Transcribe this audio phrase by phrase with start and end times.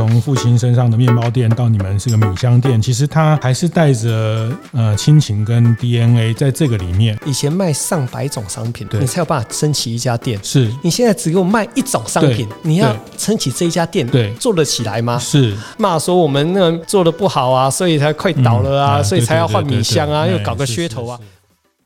[0.00, 7.18] 从父亲身上的面包店到你们是个米香店，其实它还是带着呃亲情跟 DNA 在这个里面。
[7.26, 10.40] 以前卖上百种商品，你才有办法撑起一家店。
[10.42, 15.18] 是你现在只给我卖一种商品，你要撑起这一家店，对，做得起来吗？
[15.18, 21.20] 是骂说我们那做的不好啊，所以才快倒了啊，嗯、所以才要换米香啊，又搞个噱头啊。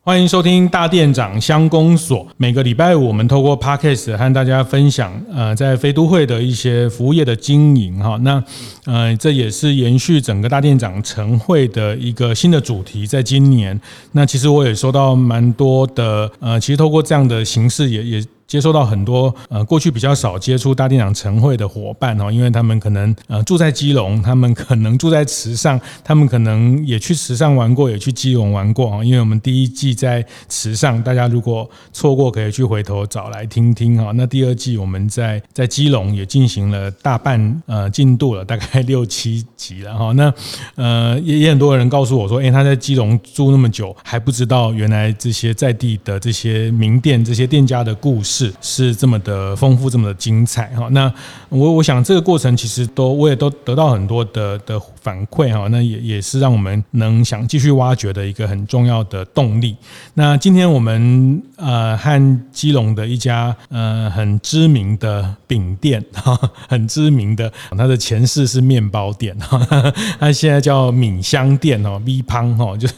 [0.06, 2.28] 欢迎收听大店长乡公所。
[2.36, 8.18] 每个礼拜五，我们透过 Podcast 和大家分享，呃，在飞都会的一些服务业的经营哈。
[8.18, 8.45] 那
[8.84, 13.80] 呃，这也是延续整个大店长晨会的一个新的主题，在今年。
[14.12, 18.24] 那其实我也收到蛮多的，呃，其实透过这样的形式，也也。
[18.54, 29.02] 接收到很多呃过去比较少接触大店长晨会的伙伴哦，因为他们可能呃住在基隆，他们可能住在池上，他们可能也去池上玩过，也去基隆玩过啊。
[29.02, 34.12] 因为我们第一季在池上，大家如果错过可以去回头找来听听哈。
[34.14, 40.12] 那第二季我们在在基隆也进行了大半呃进度了，大概六七集了哈。
[40.12, 40.32] 那
[40.76, 48.43] 呃也也很多人告诉我说，哎，他在基隆住那么久，还不知道原来这些在地的这些名店、这些店家的故事。
[48.60, 50.88] 是这么的丰富，这么的精彩哈。
[50.90, 51.12] 那
[51.48, 55.69] 我我想这个过程其实都我也都得到很多的的反馈哈。
[55.71, 59.77] 那也也是让我们能想继续挖掘的一个很重要的动力。
[60.15, 66.37] 那今天我们呃和基隆的一家呃很知名的饼店哈，
[66.69, 69.60] 很知名的，它的前世是面包店哈，
[70.19, 72.94] 它现在叫米香店哦，V 胖哈，就是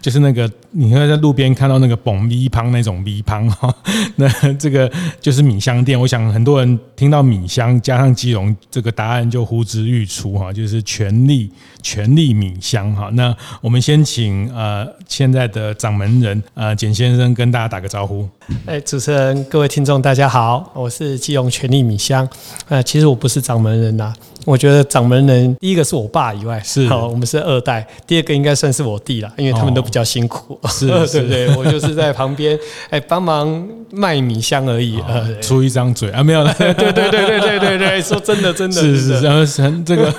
[0.00, 3.72] 就是那个你会在路边看到那个蹦 V 胖那种 V 胖哈，
[4.16, 4.90] 那这个。
[5.20, 11.49] 就是米香店，我想很多人听到米香加上基隆，这个答案就呼之欲出哈，就是全力
[11.82, 13.10] 全力米香哈。
[13.14, 18.28] 那我们先请呃现在的掌门人呃简先生跟大家打个招呼。
[18.66, 22.28] 哎，主持人，各位听众，大家好，我是基隆全力米香。
[22.68, 24.12] 呃，其实我不是掌门人呐。
[24.44, 27.86] 我觉得掌门人第一个是我爸以外，是好，我们是二代。
[28.06, 31.56] 第二个应该算是我弟了，因为他们都比较辛苦，哦、 是，对不对？
[31.56, 32.58] 我就是在旁边
[32.88, 36.54] 哎帮忙卖米香而已，呃、哦，出一张嘴啊，没有了。
[36.58, 40.12] 对对对对对对对， 说真的真的，是是是，然后是这个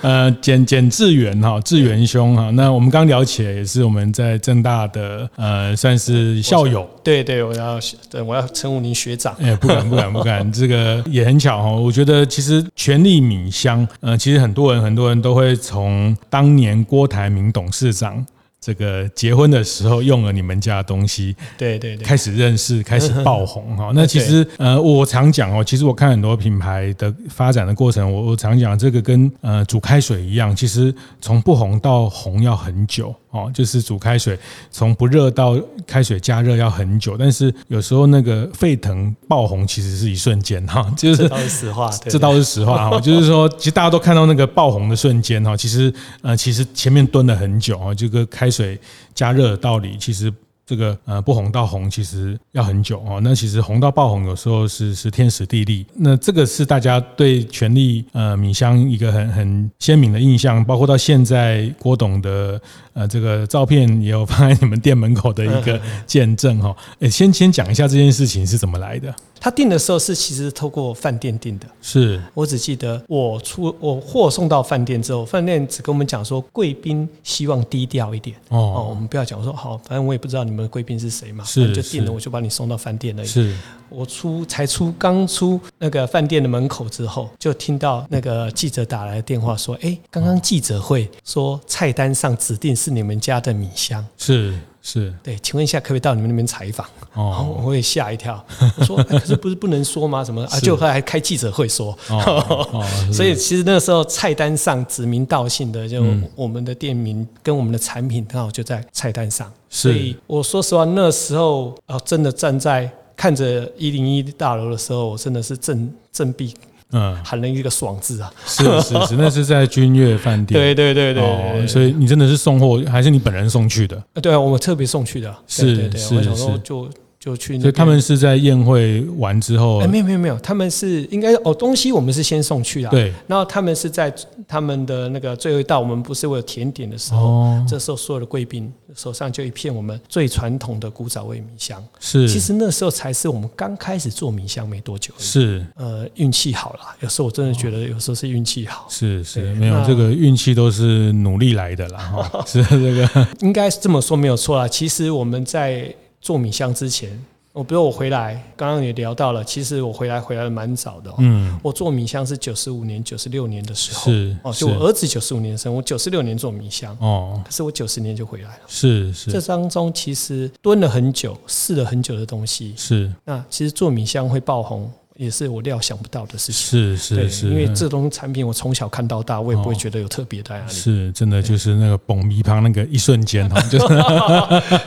[0.00, 7.78] 呃简简志远哈，志远兄哈，那我们刚聊起来也是我们在正大的呃算是校友，对对，我要
[8.10, 13.67] 对我要称呼您学长，哎，不敢不敢不敢，这个也很巧哈，我觉得其实全力米香。
[14.00, 18.24] 呃，其实很多人很多人都会从当年郭台铭董事长
[18.60, 23.92] 这个结婚的时候用了你们家的东西，对对对，开始认识， 开始爆红哈。
[23.94, 33.14] 那其实呃，我常讲哦，其实我看很多品牌的发展的过程，我我常讲这个跟呃煮开水一样，其实从不红到红要很久。
[33.30, 34.38] 哦，就是煮开水，
[34.70, 48.78] 从不热到开水加热要很久，但是有时候那个沸腾爆红其实是一瞬间哈，就是这倒是实话，这倒是实话哈，就是说，其实大家都看到那个爆红的瞬间哈，其实呃，其实前面蹲了很久啊，这个开水
[49.14, 50.32] 加热的道理其实。
[50.68, 62.60] 这个呃不红到红其实要很久哦，那其实红到爆红有时候是是天时地利，那这个是大家对权力呃米香一个很很鲜明的印象，包括到现在郭董的
[62.92, 69.14] 呃这个照片也有放在你们店门口的一个 见证哈，诶先先讲一下这件事情是怎么来的。
[69.40, 72.20] 他订的时候是其实透过饭店订的，是。
[72.34, 78.36] 我只记得我出我货送到饭店之后，饭店只跟我们讲说贵宾希望低调一点。
[78.48, 83.26] 哦，哦，我们不要讲，我说好，反正我也不知道你们的贵宾是谁嘛，是就定了，我就把你送到饭店而已。
[83.26, 83.54] 是
[83.88, 94.58] 我出才出刚出那个饭店的门口之后，就听到那个记者打来的电话说，哎、欸，刚刚记者会说菜单上指定是你们家的米香，是。
[94.80, 96.86] 是对，请问一下，可不可以到你们那边采访？
[97.14, 98.42] 哦，我也吓一跳。
[98.78, 100.24] 我说、欸， 可是不是不能说吗？
[100.24, 100.60] 什么啊？
[100.60, 101.96] 就后来还开记者会说。
[102.08, 106.02] 哦， 所以其实那个时候菜单上指名道姓的，就
[106.34, 109.52] 我们的店名跟我们的产品刚好就在菜单上。
[109.68, 116.54] 所以我说实话，那时候啊，真的站在看着一零一大楼的时候，我真的是振振臂。
[116.92, 118.32] 嗯，喊了一个爽字啊！
[118.46, 120.58] 是是是，那是在君悦饭店。
[120.58, 124.02] 对对对对，哦，所以你真的是送货，还是你本人送去的？
[124.22, 125.34] 对啊，我们特别送去的。
[125.46, 126.88] 是是是，我想说就
[127.18, 127.58] 就去。
[127.58, 129.80] 所以他们是在宴会完之后？
[129.80, 132.88] 哎，没有没有没有，他们是应该哦，东西我们是先送去的。
[132.90, 134.12] 对，然后他们是在
[134.46, 141.82] 他们的那个最后一道，我们不是为了甜点的时候，哦、这时候所有的贵宾手上就一片我们最传统的古早味米香。
[142.00, 145.12] 是，其实那时候才是我们刚开始做米香没多久。
[145.18, 148.86] 是，呃，运气好了，有时候我真的觉得有时候是运气好。
[148.88, 151.98] 是是，没有这个运气都是努力来的啦。
[151.98, 154.66] 哈， 是这个，应该是这么说没有错啦。
[154.68, 157.22] 其实我们在做米香之前。
[157.54, 161.12] 我比如我回来，刚刚也聊到了，其实我回来回来的蛮早的。
[161.18, 164.04] 嗯，我做米香是九十五年、九十六年的时候。
[164.04, 166.96] 是哦，就我儿子九十五年生，我九十六年做米香。
[167.00, 168.60] 哦，可是我九十年就回来了。
[168.68, 172.74] 是是，这当中其实蹲了很久，试了很久的东西。
[172.76, 174.88] 是，那其实做米香会爆红。
[175.18, 180.72] 也是我料想不到的事情，是是是，因为这种产品我从小看到大，我也不会觉得有特别在哪里。
[180.72, 183.80] 是，真的就是那个爆米香那个一瞬间哈， 就。
[183.80, 183.86] 是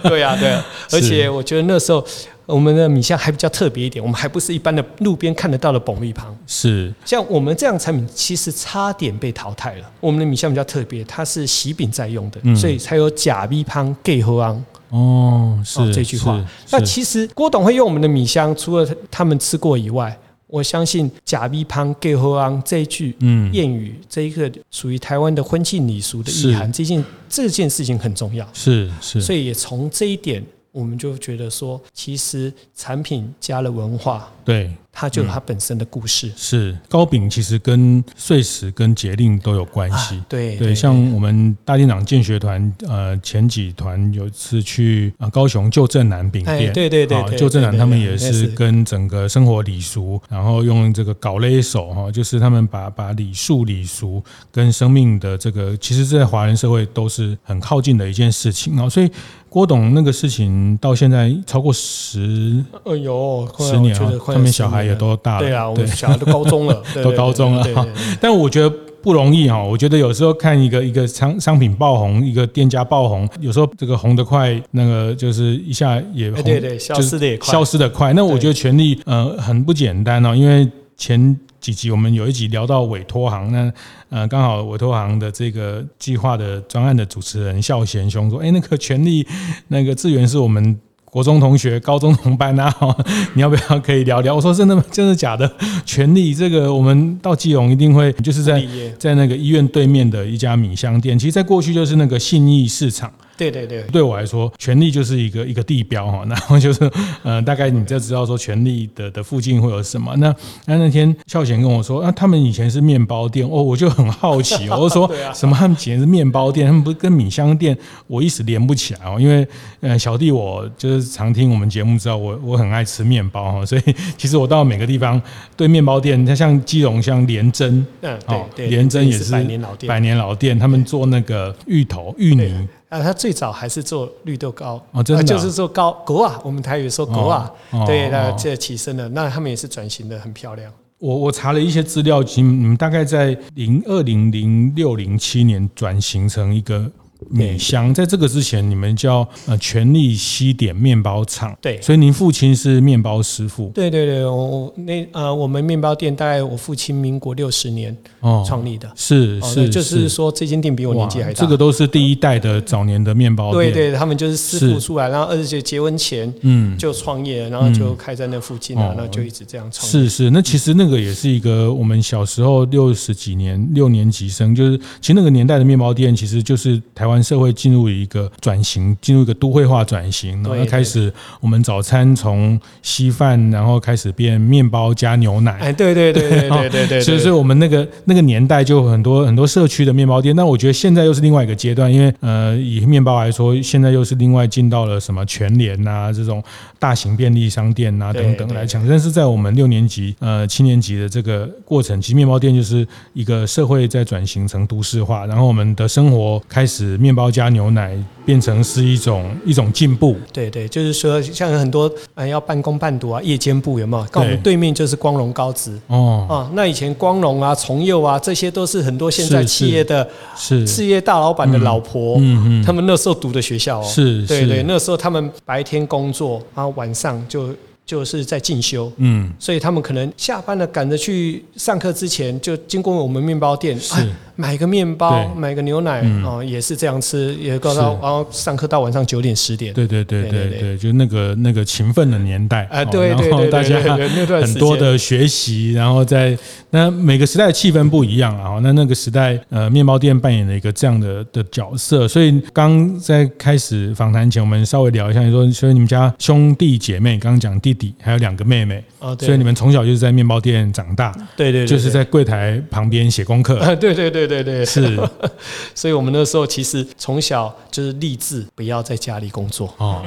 [0.08, 2.02] 对呀对呀，而且我觉得那时候
[2.46, 6.38] 我们的米香还比较特别一点，我们还不是一般的路边看得到的爆米香。
[6.48, 9.92] 是，像我们这样产品其实差点被淘汰了。
[10.00, 16.42] 我们的米香比较特别，它是喜饼在用的，所以才有假米香给喝昂哦，是这句话。
[16.70, 20.18] 那其实郭董会用我们的米香，除了他们吃过以外，
[20.48, 28.48] 我相信“假币胖给喝昂”这一句谚语，这一个属于台湾的婚庆礼俗的意涵，这件这件事情很重要。
[28.54, 34.70] 是是，所以也从这一点，我们就觉得说，其实产品加了文化，对。
[34.92, 36.28] 它就有它本身的故事。
[36.28, 40.26] 嗯、是糕饼，其实跟碎石跟节令都有关系、啊。
[40.28, 54.22] 对对，像我们大店长建学团，呃，前几团有一次去啊高雄旧正南饼店，哎、对对对，旧正南他们也是跟整个生活礼俗，然后用这个搞勒手哈，就是他们把把礼数礼俗
[54.52, 58.90] 跟生命的这个，其实在华人社会都是很靠近的一件事情啊。
[58.90, 59.10] 所以
[59.48, 64.81] 郭董那个事情到现在超过十，哎呦，十年了，他们小孩。
[64.84, 67.88] 也都大了，对啊，我们小孩都高中了， 都高中了。
[68.20, 68.70] 但我觉得
[69.02, 78.14] 不容易哈，我觉得有时候看一个一个商商品爆红，一个店家爆红，有时候这个红的快，那个就是一下也红，对对，消失的也快，消失的快。
[78.14, 83.74] 那我觉得权力呃很不简单哦，因为前几集我们有一集聊到委托行，那
[84.10, 89.26] 呃刚好委托行的这个计划的专案的主持人孝贤兄说，哎，那个权利
[89.70, 90.80] 那个智原是我们。
[91.12, 92.74] 国中同学、高中同班啊，
[93.36, 94.34] 你要不要可以聊聊？
[94.34, 94.82] 我说真的吗？
[94.90, 95.52] 真的假的？
[95.86, 98.64] 权力这个，我们到基隆一定会，就是在
[98.98, 101.20] 在那个医院对面的一家米香店。
[101.20, 103.12] 其实，在过去就是那个信义市场。
[103.50, 106.88] 对对对，对我来说，权力就是一个一个地标哈， 然后就是
[107.24, 110.16] 呃，大概你就知道说权力的的附近会有什么。
[110.18, 110.28] 那
[110.66, 119.48] 那那天孝贤跟我说，啊，他们以前是面包店哦，我就很好奇，我就说 什么他们以前是面包店，他们不是跟米香店，我一时连不起来哦，因为
[119.80, 123.82] 呃小弟我就是常听我们节目，知道我我很爱吃面包哈，所以
[124.18, 125.20] 其实我到每个地方
[125.58, 128.20] 对面包店，它像基隆像连珍，嗯，
[128.56, 132.68] 对，连珍也是百年老店，百年老店，他们做那个芋头芋泥。
[132.92, 140.70] 啊，他最早还是做绿豆糕，哦，真的、啊，就是做糕果啊，我们台语说果啊，哦、对，那这起身了，那他们也是转型的很漂亮。
[141.00, 146.92] 我我查了一些资料，其实你们大概在零二零零六零七年转型成一个。
[147.30, 158.44] 米香在这个之前，你们叫呃全力西点面包厂，对，所以您父亲是面包师傅，对对对，我那呃我们面包店大概我父亲民国六十年哦。
[158.48, 160.10] 创立的，是是，就是。
[160.12, 166.78] 说这间店比我年纪还大，这个都是第一代的早年的面包店，对对，他们就是师傅出来，然后而且结婚前嗯。
[166.78, 170.10] 就创业，然后就开在那附近啊，那就一直这样创业。
[170.10, 177.11] 是是，那其实那个也是一个我们小时候六十几年六年级生，就是其实那个年代的面包店，其实就是台湾。
[177.24, 185.54] 社会进入一个转型，进入一个都会化转型，然后开始我们早餐从稀饭，然后开始变面包加牛奶。
[185.54, 187.02] 哎，对对对对对对对。
[187.02, 190.36] 所以，所以我们那个那个年代就很多很多社区的面包店。
[190.36, 196.44] 那我觉得现在又是另外一个阶段，因为呃，以面包来说，现在又是另外进到了什么全联啊这种
[196.78, 198.86] 大型便利商店啊等等来讲。
[198.88, 214.06] 但是在我们六年级呃七年级的这个过程，其实面包店就是一个社会在转型成都市化，然后我们的生活开始面包加牛奶变成是一种一种进步，对对，就是说像很多嗯要半工半读啊，夜间部有没有？
[214.12, 214.56] 跟我们对。
[214.56, 215.76] 面就是光荣高职。
[215.88, 216.28] 哦。
[216.30, 227.50] 啊，那以前光荣啊、崇佑啊，这些都是很多现在企业的是事业大老板的老婆，嗯嗯，他们那时候读的学校哦，是，对对，那时候他们白天工作，然后晚上就。
[227.84, 234.08] 就是在进修，嗯，所以他们可能下班了，赶着去上课之前，就经过我们面包店，是，
[234.42, 239.72] 买个面包，买个牛奶哦，也是这样吃，也搞到然后上课到晚上九点十点。
[239.72, 243.80] 对对对对对，就那个那个勤奋的年代啊，对对对，大家
[244.42, 246.36] 很多的学习，然后在
[246.72, 248.60] 那每个时代的气氛不一样啊。
[248.64, 252.08] 那那个时代，呃，面包店扮演了一个这样的的角色。
[252.08, 258.84] 所以刚在开始访谈前，我们稍微聊一下，你说，所以你们家兄弟姐妹，刚刚讲弟弟还有两个妹妹，
[259.20, 264.98] 所以你们从小就是在面包店长大，对对，就是在柜台旁边写功课，对对对对对，是。
[265.76, 270.02] 所以我们那时候其实从小就是立志不要在家里工作哦，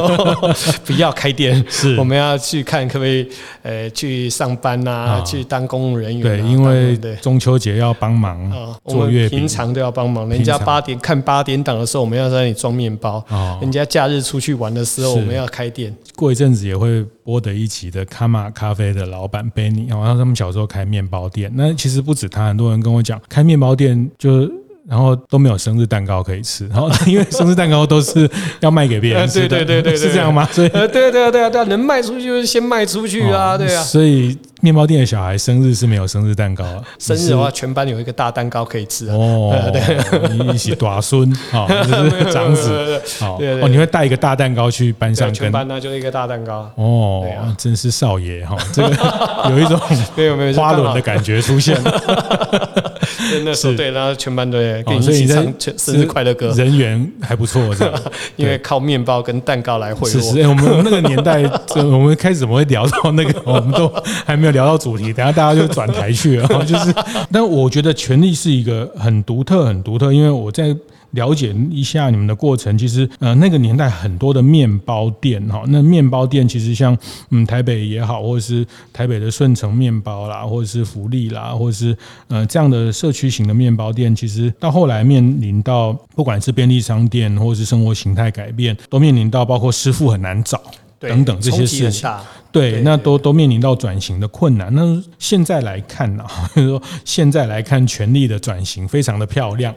[0.84, 3.28] 不要开店，是我们要去看可不可以
[3.62, 6.22] 呃去上班呐，去当公务人员。
[6.22, 8.50] 对，因为中秋节要帮忙
[8.86, 10.28] 做月饼，平常都要帮忙。
[10.28, 15.94] 人家八点看八点档的时候，我们要在那里装面包；哦人家假日出去玩的时候，我们要开店。
[16.16, 21.50] 过一阵子也会播的一期的卡玛咖啡的老板贝尼，然后他们小时候开面包店。
[21.54, 24.50] 那其实不止他，很多人跟我讲开面包店就。
[24.86, 28.30] 然后都没有生日蛋糕可以吃，然后 因为生日蛋糕都是
[28.60, 30.46] 要卖给别人 吃的，对对对对， 是这样吗？
[30.52, 33.82] 所以，对对对对对，能卖出去就是先卖出去啊，对啊。
[33.82, 36.64] 所以面包店的小孩生日是没有生日蛋糕，
[36.98, 39.54] 生日的话全班有一个大蛋糕可以吃 哦。
[39.70, 46.70] 对，一起大孙啊，就是长子，好哦，你会带一个大蛋糕去班上，全班呢就一个大蛋糕。
[46.76, 47.26] 哦，
[47.58, 49.78] 真是少爷哈， 这个有一种
[50.16, 51.78] 没有没有花轮的感觉出现。
[51.84, 52.80] 了。
[53.30, 55.44] 真的是对，然后全班都跟你一起唱
[55.76, 57.62] 生日快乐歌，人缘还不错，
[58.36, 60.12] 因为靠面包跟蛋糕来贿赂。
[60.12, 60.54] 是是，我。
[60.54, 61.42] 们那个年代，
[61.76, 63.42] 我们开始怎么会聊到那个？
[63.44, 63.92] 我们都
[64.24, 66.48] 还没有聊到主题，等下大家就转台去了。
[66.64, 66.94] 就是，
[67.30, 70.74] 但我觉得权力是一个很独特、很独特，因为我在。
[71.14, 76.98] 了解一下你们的过程，其实呃那个年代很多的面包店哈，那面包店其实像
[77.30, 81.96] 嗯台北也好，或者是台北的顺成面包啦，或者是福利啦，或者是
[82.26, 90.60] 呃这样的社区型的面包店，其实到后来面临到不管是便利商店或者是生活形态改变，都面临到包括师傅很难找
[90.98, 92.10] 等等这些事情。
[92.54, 94.72] 对，那都都面临到转型的困难。
[94.76, 99.74] 那现在来看呢，就 是说现在来看，权力的转型非常的漂亮，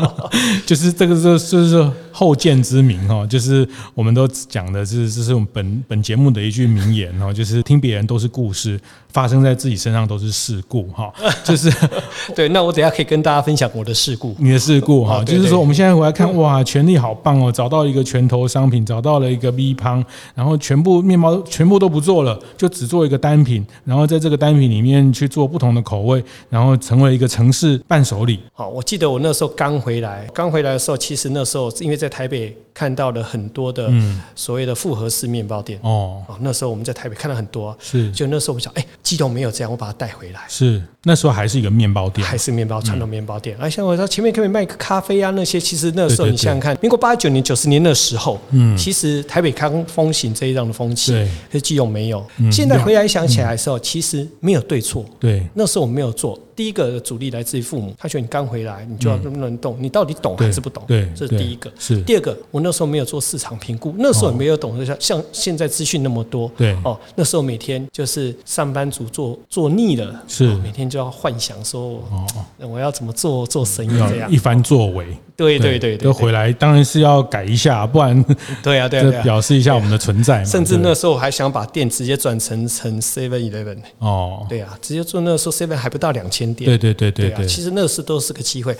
[0.64, 8.80] 就是这个是就是后见之明哈，就是我们都讲的是这是我们本本节目的一句名言哦，就是听别人都是故事，
[9.12, 11.12] 发生在自己身上都是事故哈，
[11.44, 11.70] 就是
[12.34, 12.48] 对。
[12.48, 20.02] 那我等下可以跟大家分享我的事故，你的事故哈，就是说我们现在回来看哇，权力好棒哦，找到一个拳头商品，找到了一个 V 胖，
[20.34, 22.13] 然后全部面包全部都不做。
[22.14, 28.38] 做了就只做一个单品，然后在这个单品里面去做不同的口味，然后成为一个城市伴手礼。
[28.52, 33.88] 好，我记得我那时候刚回来，刚回来的时候，其实那时候因为在台北看到了很多的
[34.34, 35.78] 所谓的复合式面包店。
[35.82, 38.10] 哦，那时候我们在台北看到很多，是。
[38.10, 40.40] 就那时候我想，哎，基隆没有这样，我把它带回来。
[40.48, 40.82] 是。
[41.04, 43.56] 那时候还是一个面包店，还是面包传统面包店。
[43.60, 52.24] 而像我说前面可以卖个咖啡啊那些，其实那时候你想想看，民国八九年、九十年的时候，嗯，其实台北刚风行这一样的风气，对，可是基隆没有。
[52.50, 55.04] 现在回来想起来的时候，其实没有对错。
[55.20, 56.38] 对，那时候我们没有做。
[56.56, 59.76] 第一个阻力来自于父母，他觉得你刚回来，你就要能不能动？
[59.80, 60.82] 你到底懂还是不懂？
[60.86, 61.70] 对，这是第一个。
[61.78, 66.50] 是第二个，我那时候没有做市场评估，那时候也没有懂得像像现在资讯那么多。
[66.56, 72.26] 对哦，那时候每天就是上班族做做腻了，是每天就要幻想说，哦，
[72.68, 75.06] 我要怎么做做生意这样一番作为。
[75.36, 78.24] 对对对对，就回来当然是要改一下，不然
[78.62, 80.44] 对啊对啊，表示一下我们的存在。
[80.44, 86.70] 甚至那时候还想把店直接转成成 Seven Eleven 哦，对啊，直接做那时候 Seven 还不到两千店。
[86.70, 88.76] 对对对对对，其实那是都是个机会。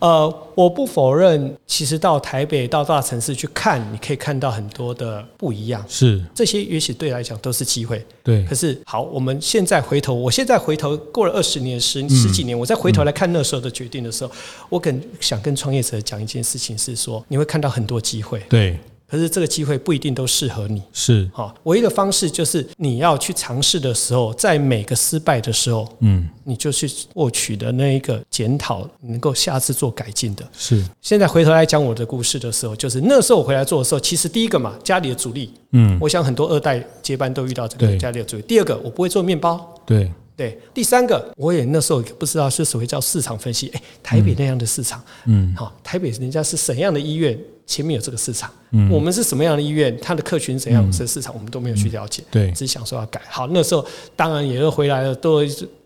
[0.00, 5.84] 呃，我不否认，其实到台北到大城市去看，你可以看到很多的不一样。
[5.88, 8.04] 是这些也许对来讲都是机会。
[8.24, 14.32] 对，可是好，我们现在回头，我现在回头过了二十年、十十几年，我再回头来看那时候的决定的时候，
[14.68, 15.91] 我跟想跟创业者。
[16.00, 30.82] 讲一件事情是说，你会看到很多机会，对，可是这个机会不一定都适合你，是，好，唯一的方式就是你要去尝试的时候，在每个失败的时候，嗯，你就去获取的那一个检讨，能够下次做改进的，是。
[31.02, 38.42] 现在回头来讲我的故事的时候，就是那时候我回来做的时候，其实第一个嘛，家里的阻力，嗯，我想很多二代接班都遇到这个家里的阻力。
[38.42, 40.10] 第二个，我不会做面包，对。
[40.34, 43.68] 对，第三个我也那时候不知道是所谓叫市场分析。
[43.68, 53.20] 哎，台北那样的市场，嗯，好，台北人家是怎样的医院，前面有这个市场，嗯，我们是什么样的医院，它的客群怎样，这市场我们都没有去了解，对，只想说要改。
[53.28, 53.86] 好，那时候
[54.16, 55.40] 当然也是回来了，都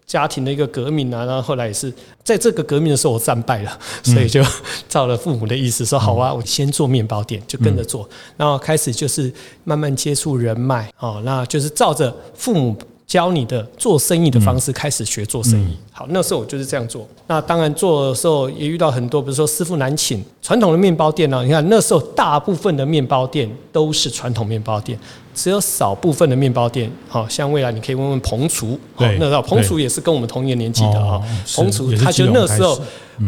[0.06, 4.40] 家庭的一个革命啊，然后后来也是在这个革命的时候我战败了，所以就
[4.88, 9.32] 照了父母的意思说，好啊，我先做面包店，就跟着做，然后开始就是
[9.64, 12.76] 慢慢接触人脉，哦，那就是照着父母。
[13.06, 15.76] 教你的做生意的方式，开始学做生意。
[15.92, 17.06] 好，那时候我就是这样做。
[17.28, 20.22] 那当然做的时候也遇到很多，比如说师傅难请。
[20.42, 24.98] 传统的面包店呢，你看那时候大部分的面包店都是传统面包店，
[25.34, 28.78] 只有少部分的面包店，好像未来你可以问问彭厨。
[28.96, 31.20] 对，那时候彭厨也是跟我们同一个年纪的啊。
[31.54, 32.78] 彭厨他就那时候，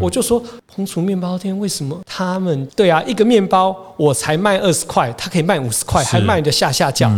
[0.00, 7.10] 我就说彭厨面包店为什么他们对啊，一个面包我才卖二十块，他可以卖五十块，还卖的下下叫。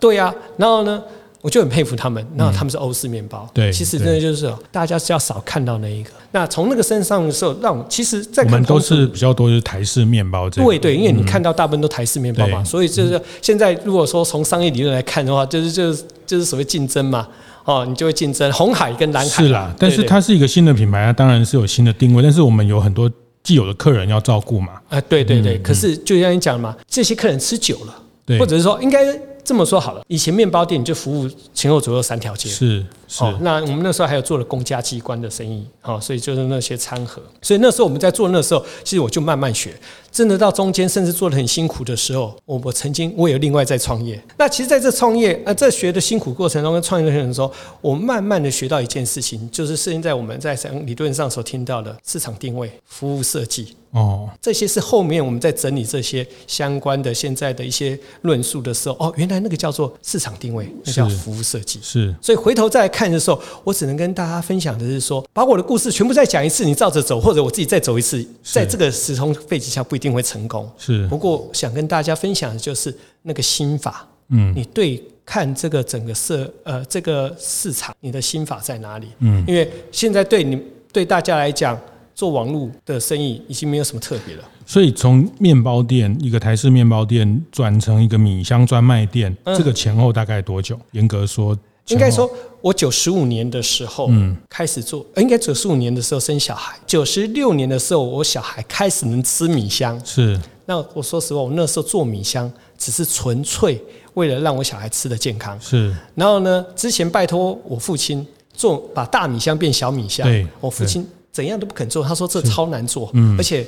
[0.00, 1.00] 对啊，然后呢？
[1.40, 3.48] 我就很佩服他们，那他们是欧式面包。
[3.54, 6.10] 对，其实真的就是大家是要少看到那一个。
[6.32, 10.50] 那从那个身上的时候，让其实在我们都是比较多是台式面包。
[10.50, 17.26] 对对，因为你看到大部分都台式面包嘛，所以就是现在如果说从商业理论来看的话，就是就是就是所谓竞争嘛。
[17.64, 19.44] 哦，你就会竞争红海跟蓝海。
[19.44, 23.10] 是啦，但是它是一个新的品牌，它当然是有新的定位，但是我们有很多
[23.42, 24.72] 既有的客人要照顾嘛。
[24.88, 25.56] 啊，对对对。
[25.58, 28.98] 可是就像你讲嘛，这些客人吃久了，或者是说应该。
[29.48, 32.84] 这么说好了，以前面包店就服务前后左右三条街，是。
[33.08, 33.24] 是。
[33.40, 37.20] 那我们那时候还有做了公家机关的生意，哦，所以就是那些餐盒。
[37.42, 39.74] 所以那时候我们在做那时候，其实我就慢慢学，
[40.12, 44.22] 真的到中间甚至做的很辛苦的时候，我我曾经我也有另外在创业。
[44.36, 53.74] 那其实在这创业呃在学的辛苦过程中跟创业的过程中的时候，我慢慢的学到一件事情，就是现在我们在理论上所听到的市场定位、服务设计。
[53.92, 61.80] 哦，这些是后面我们在整理这些相关的现在的一些论述的时候，哦，原来那个叫做市场定位，那叫服务设计。
[61.82, 70.68] 是，所以回头再来看的时候，我只能跟大家分享的是说，把我的故事全部再讲一次，你照着走，或者我自己再走一次，在这个时空背景下不一定会成功。
[70.76, 74.04] 是，不过想跟大家分享的就是那个心法。
[74.30, 79.06] 嗯，你对看这个整个社呃这个市场，你的心法在哪里？
[79.20, 80.60] 嗯，因为现在对你
[80.92, 81.78] 对大家来讲。
[82.18, 90.76] 做网络的生意已经没有什么特别了，所以从面包店一个台式面包店转成一个米香专卖店，这个前后大概多久？
[90.90, 91.56] 严格说，
[91.88, 92.30] 应该说，
[92.60, 100.00] 我九十五年的时候，嗯，开始做，应该九十五年的时候生小孩，九十六年的时候，我小孩开始能吃米香。
[100.04, 103.82] 是，那我说实话，我那时候做米香只是纯粹
[104.14, 105.58] 为了让我小孩吃的健康。
[105.60, 110.26] 是，然后呢，之前拜托我父亲做，把大米香变小米香。
[110.26, 111.06] 对，我父亲。
[111.30, 113.64] 怎样都不肯做，他说这超难做，嗯、而且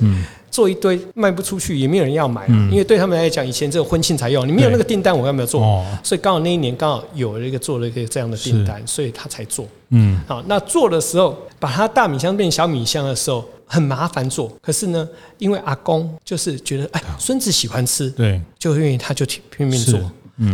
[0.51, 5.63] 做一堆卖不出去，也没有人要买，嗯、因为对他们来讲，以前只有婚庆才用，你没有那个订单，我要没有做？
[5.63, 9.67] 哦、所以刚好那一年刚好有了一个做了一个这样的订单，所以他才做。
[9.91, 15.09] 嗯，好，那做的时候，把他大米箱变小米箱的时候很麻烦做，可是呢，
[15.39, 19.25] 因为阿公就是觉得哎，孙子喜欢吃，对，就愿意他就
[19.57, 20.01] 拼命做。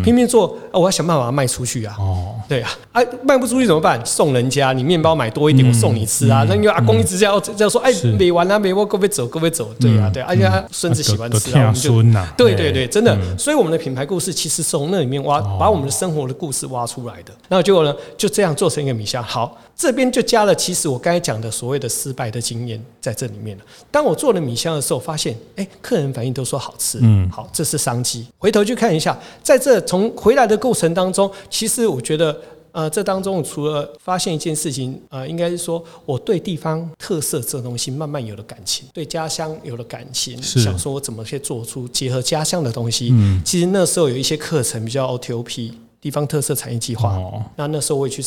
[0.02, 1.94] 拼命做，我要想办法卖出去啊！
[2.00, 4.00] 哦，对啊，啊，卖不出去怎么办？
[4.06, 6.44] 送人家，你面包买多一点，我送你吃啊！
[6.48, 17.32] 那因为阿公一直要这样说，哎，没完啊，没完，各位走，各位走，对啊，对，而且他孙子喜欢吃啊，我们就对对对，真的，所以我们的品牌故事其实是从那里面挖，把我们的生活的故事挖出来的。
[17.48, 19.22] 然后结果呢，就这样做成一个米香。
[19.22, 23.64] 好，这边就加了，其实我刚才讲的所谓的失败的经验在这里面了。
[23.90, 28.26] 当我做了米香的时候，发现，哎，客人反应都说好吃，嗯，好，这是商机。
[28.38, 29.80] 回头去看一下，在这。
[29.86, 32.35] 从回来的过程当中，其实我觉得，
[32.76, 43.08] 呃，这当中除了发现一件事情，呃，应该是说我对地方特色这东西慢慢有了感情，对家乡有了感情，是想说我怎么去做出结合家乡的东西。
[43.12, 48.22] 嗯，其实那时候有一些课程比较 OTOP 地方特色产业计划，哦，那那时候我也去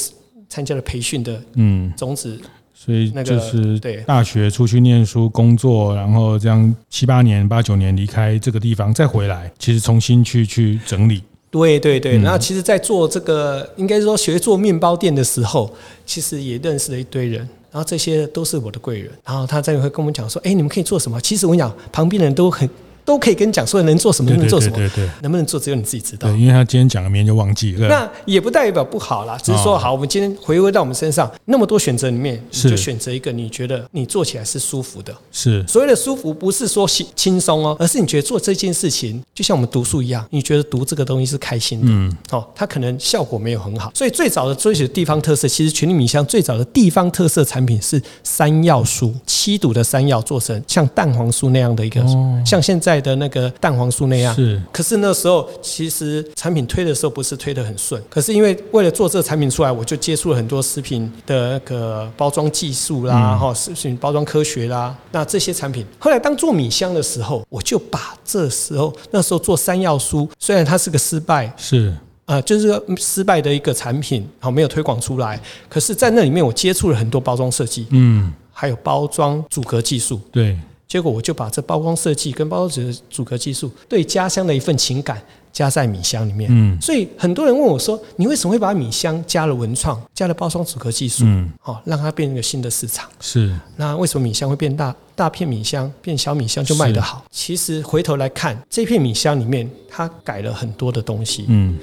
[0.49, 2.41] 参加了培训的，嗯，种子。
[2.73, 11.21] 所以就是大学出去念书工作，然后这样七八年八九年离开这个地方再回来，其实重新去去整理。
[11.51, 15.69] 对对对，然后其实，在做这个，应该说学做面包店的时候，
[16.05, 17.39] 其实也认识了一堆人，
[17.71, 21.19] 然后这些都是我的贵人，然后他再会跟我们讲说，哎，你们可以做什么？
[21.21, 22.69] 其实我跟你讲，旁边的人都很。
[23.10, 26.30] 都可以跟你讲说能做什么，能做什么，对对能不能做只有你自己知道。
[26.30, 27.88] 对，因为他今天讲了，明天就忘记了。
[27.88, 35.12] 那也不代表不好啦，只是说好，我们今天回归到我们身上，那么多选择里面，你就选择一个你觉得你做起来是舒服的。
[35.32, 41.88] 是所谓的舒服，不是说轻轻松哦，而是你觉得做这件事情，就像我们读书一样，你觉得读这个东西是开心的。
[41.89, 52.06] 嗯，哦，它可能效果没有很好，所以最早的追求地方特色，其实全力米香最早的地方特色产品是山药酥，七堵的山药做成像蛋黄酥那样的一个，
[52.45, 53.79] 像现在的那个蛋。
[53.79, 54.35] 黄酥那样。
[54.35, 71.93] 是，可是那时候其实产品推的时候不是推的很顺，可是因为为了做这个产品出来，我就接触了很多食品的那个包装技术啦，哈，食品包装科学啦，那这些产品后来当做米香的时候，我就把这时候那时候做山药酥，虽然它是个失败，是。
[72.25, 80.55] 啊，就是失败的一个产品，好没有推广出来，可是在那里面我接触了很多包装设计，嗯，还有包装阻隔技术，对。
[80.89, 85.21] 结果我就把这包装设计跟包装纸的组合技术，对家乡的一份情感
[85.54, 86.49] 加在米香里面。
[86.52, 91.25] 嗯，所以很多人问我说：“你为什么会把米香加了文创，加了包装组合技术？
[91.25, 93.08] 嗯，好，让它变成一个新的市场。
[93.19, 94.95] 是，那为什么米香会变大？
[95.15, 97.23] 大片米香变小米香就卖得好？
[97.30, 101.45] 其实回头来看，这片米香里面，它改了很多的东西。
[101.49, 101.78] 嗯。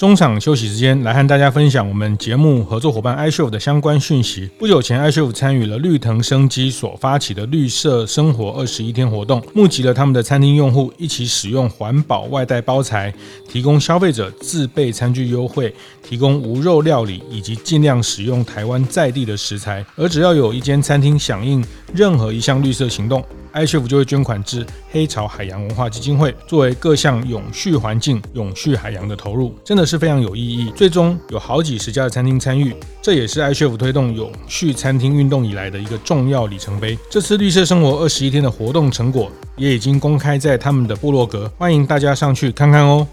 [0.00, 4.48] 中场休息时间，来和大家分享我们节目合作伙伴 iCHEF 的相关讯息。
[4.58, 13.12] 不久前，iCHEF 参与了绿藤生机所发起的绿色生活二十一天活动，募集了他们的餐厅用户一起使用环保外带包材，
[13.46, 19.84] 提供消费者自备餐具优惠，提供无肉料理，以及尽量使用台湾在地的食材。
[19.96, 30.72] 而只要有一间餐厅响应任何一项绿色行动，iCHEF 就会捐款至黑潮海洋文化基金会，作为各项永续环境、永续海洋的投入，真的是非常有意义。
[30.76, 32.72] 最终有好几十家的餐厅参与，
[33.02, 36.96] 这也是 iCHEF 推动永续餐厅运动以来的一个重要里程碑。
[37.10, 43.04] 这次绿色生活二十一天的活动成果也已经公开在他们的部落格，欢迎大家上去看看哦。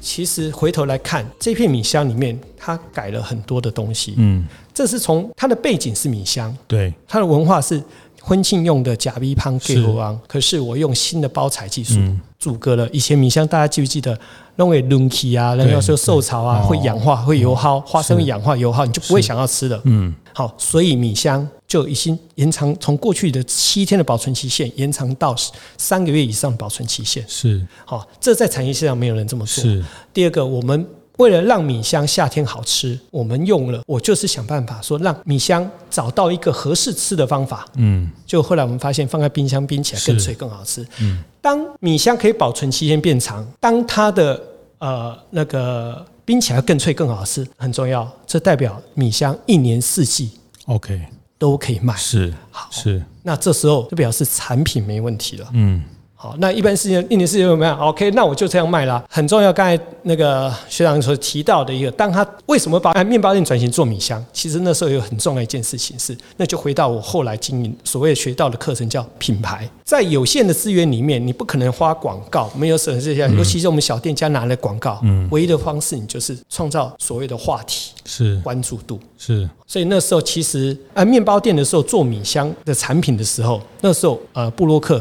[0.00, 4.14] 其实回头来看，这片米香里面，它改了很多的东西。
[4.16, 7.80] 嗯，这是从它的背景是米香，对，它的文化是。
[8.28, 11.94] 婚庆用的假米香给猴王，可是我用新的包材技术
[12.38, 12.86] 阻隔了。
[12.90, 14.16] 以前米香大家记不记得，
[14.56, 19.80] 认为轮起啊，然后说受潮啊会氧化会油耗，花生会氧化油耗，你就不会想要吃了。
[19.84, 25.34] 嗯，好，所以米香就已经延长从过去的七天的保存期限延长到
[25.78, 27.24] 三个月以上的保存期限。
[27.26, 29.64] 是，好，这在产业线上没有人这么做。
[29.64, 30.86] 是，第二个我们。
[31.18, 37.66] 为了让米香夏天好吃，我们用了，我就是想办法说让米香找到一个合适吃的方法。
[37.74, 40.86] 嗯，就后来我们发现放在冰箱冰起来更脆更好吃。
[41.00, 44.40] 嗯，当米香可以保存期限变长，当它的
[44.78, 48.10] 呃那个冰起来更脆更好吃，很重要。
[48.26, 50.30] 这代表米香一年四季
[50.66, 51.00] OK
[51.36, 51.94] 都可以卖。
[51.96, 53.02] 是，好是。
[53.22, 55.48] 那这时候就表示产品没问题了。
[55.52, 55.84] 嗯。
[56.20, 59.00] 好，那一般事情一年四季怎么样？OK，那我就这样卖啦。
[59.08, 64.22] 很重要，刚才那个学长所提到的一个，当他为什么把面包店转型做米香？
[64.32, 69.70] 其实那时候有很重要一件事情是，那就回到我后来经营所谓学到的课程，叫品牌。
[69.84, 79.48] 在有限的资源里面，你不可能花广告，没有什么这些，尤其是我们小店家拿来广告，嗯，唯一的方式你就是创造所谓的话题，是关注度，是。
[79.68, 85.00] 所以那时候其实啊，面包店的时候做米香的产品的时候，那时候呃，部落客。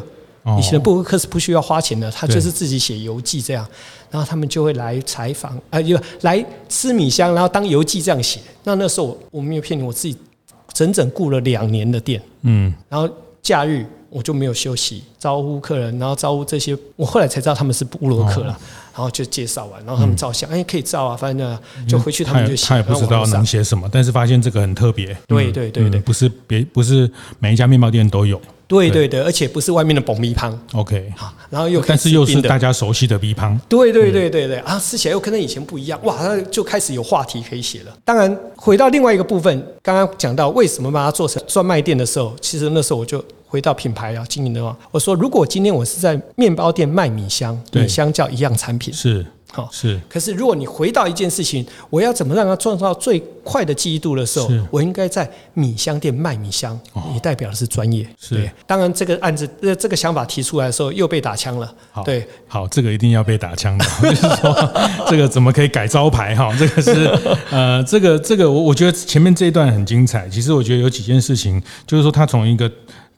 [0.57, 3.67] 以前的布鲁克是不需要花钱的，他就是自己写游记这样，
[4.09, 8.39] 然后他们就会来采访，啊，就来吃米香，然后当游记这样写。
[8.63, 10.15] 那那时候我我没有骗你，我自己
[10.73, 13.09] 整整雇了两年的店，嗯，然后
[13.41, 18.57] 假日我就没有休息，招呼客人，然后招呼这些，我后来才知道他们是布洛克了，
[18.93, 28.41] 然后就介绍完，然后他们照相，哎，可以照啊，反正就回去他们就写，他也不知道能写什么，但是发现这个很特别，对对对对，不是别不是每一家面包店都有。
[28.67, 29.07] 对对。
[29.07, 37.97] 对，而且不是外面的爆米香，OK，好，然后又但是又是大家熟悉的米香，对对对对对，啊，吃起来又跟他以前不一样，哇，那就开始有话题可以写了。
[38.03, 49.25] 当然，回到另外一个部分，刚刚讲到为什么把它做成专卖店的时候，其实那时候我就回到品牌啊经营的话，我说如果今天我是在面包店卖米香，米香叫一样产品是。
[49.57, 56.79] 好是，可是如果你回到一件事情，我要怎么让它创造最快的记忆度的时候，我应该在米香店卖米香，
[57.15, 58.07] 也代表的是专业。
[58.19, 61.73] 是，当然这个案子，这这个想法提出来的时候，又被打枪了。
[62.05, 64.71] 对，好，这个一定要被打枪的， 就是说
[65.07, 66.35] 这个怎么可以改招牌？
[66.35, 67.09] 哈，这个是
[67.49, 70.29] 呃，这个这个我我觉得前面这一段很精彩。
[70.29, 72.71] 其实我觉得有几件事情，就是说他从一个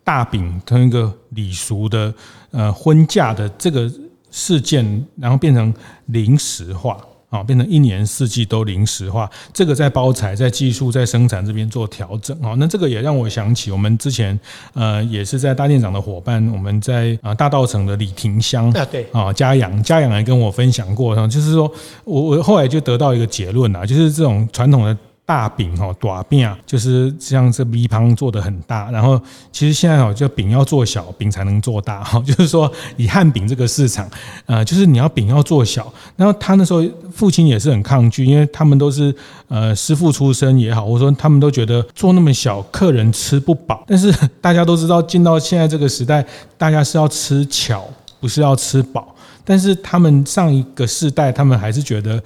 [0.05, 2.13] 大饼，从一个礼俗的
[2.51, 3.91] 呃婚嫁的这个。
[4.31, 5.73] 事件，然后变成
[6.07, 6.97] 临时化
[7.29, 9.29] 啊，变成一年四季都临时化。
[9.53, 12.55] 这个在包材、在技术、在生产这边做调整啊。
[12.57, 14.39] 那这个也让我想起我们之前
[14.73, 21.71] 呃，也是在大店长的伙伴，我们在啊大道城的李廷香啊，对啊，嘉阳嘉阳也跟我分享过，就是说
[22.03, 24.97] 我我后来就得到一个结论啊，就是这种传统的。
[25.29, 32.19] 大饼哈，大饼就是像这米香做的很大，然后其实现在哦，就饼要做小，饼才能做大哈。
[32.25, 34.09] 就是说，以汉饼这个市场，
[34.47, 35.93] 呃，就是你要饼要做小。
[36.15, 39.15] 然后他那时候父亲也是很抗拒，因为他们都是
[39.49, 43.83] 呃师傅出身也好，或者说他们都觉得做那么小，客人吃不饱。
[43.85, 44.11] 但是
[44.41, 46.25] 大家都知道，进到现在这个时代，
[46.57, 47.87] 大家是要吃巧，
[48.19, 49.15] 不是要吃饱。
[49.45, 52.19] 但是他们上一个世代，他们还是觉得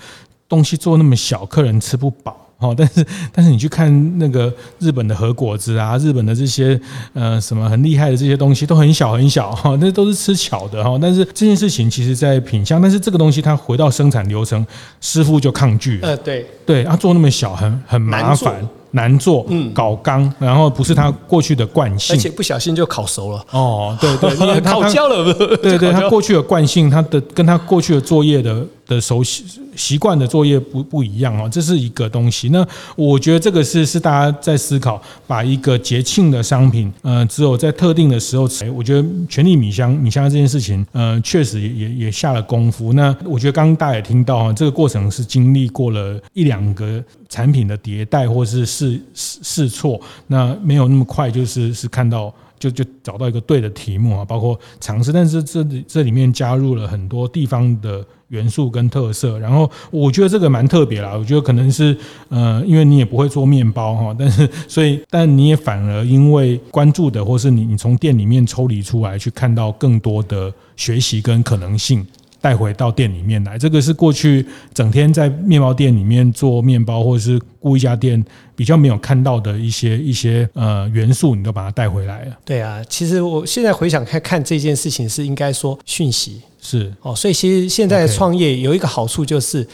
[0.47, 2.37] 东西做那么小，客人吃不饱。
[2.63, 6.79] 哦，但是但是你去看那个日本的和果子啊，日本的这些
[7.13, 10.97] 呃什么很厉害的这些东西都很小很小哈，那都是吃巧的哈。
[11.01, 14.65] 但是这件事情其实在品相，但是这个东西它回到生产流程，
[15.01, 16.07] 师傅就抗拒了。
[16.07, 18.67] 呃，对对，他做那么小很很麻烦。
[18.95, 23.43] 难做，嗯，搞刚，然后不是他过去的惯性，而且不小心就烤熟了。
[23.49, 29.43] 哦，对 对，烤焦了，对对，他过去的惯性，他的跟他过去的作业的的熟悉
[29.75, 32.49] 习惯的作业不不一样哦，这是一个东西。
[32.49, 32.65] 那
[32.95, 42.93] 我觉得这个是是大家在思考，把一个节庆的商品，呃，只有在特定的时候，我觉得权力米香米香这件事情，呃，确实也也也下了功夫。
[42.93, 52.33] 那我觉得刚刚大家也听到啊，这个过程是经历过了一两个产品的迭代，或是试试试错，那没有那么快，就是是看到。
[52.59, 58.01] 就就找到一个对的题目啊，包括尝试，但是这这里面加入了很多地方的
[58.33, 61.15] 元素跟特色，然后我觉得这个蛮特别啦。
[61.15, 61.95] 我觉得可能是
[62.29, 72.05] 呃，因为你也不会做面包哈，但是所以但你也反而因为关注的，或是你你从店里面抽离出来，去看到更多的学习跟可能性。
[72.43, 78.21] 带回到店里面来，这个是过去整天在面包店里面做面包，或者是雇一家店
[78.53, 82.37] 比较没有看到的一些一些呃元素，你都把它带回来了。
[82.43, 86.41] 对啊，其实我现在回想看看这件事情，是应该说讯息。
[86.61, 86.93] 是。
[87.01, 89.65] 哦，所以其实现在创业有一个好处就是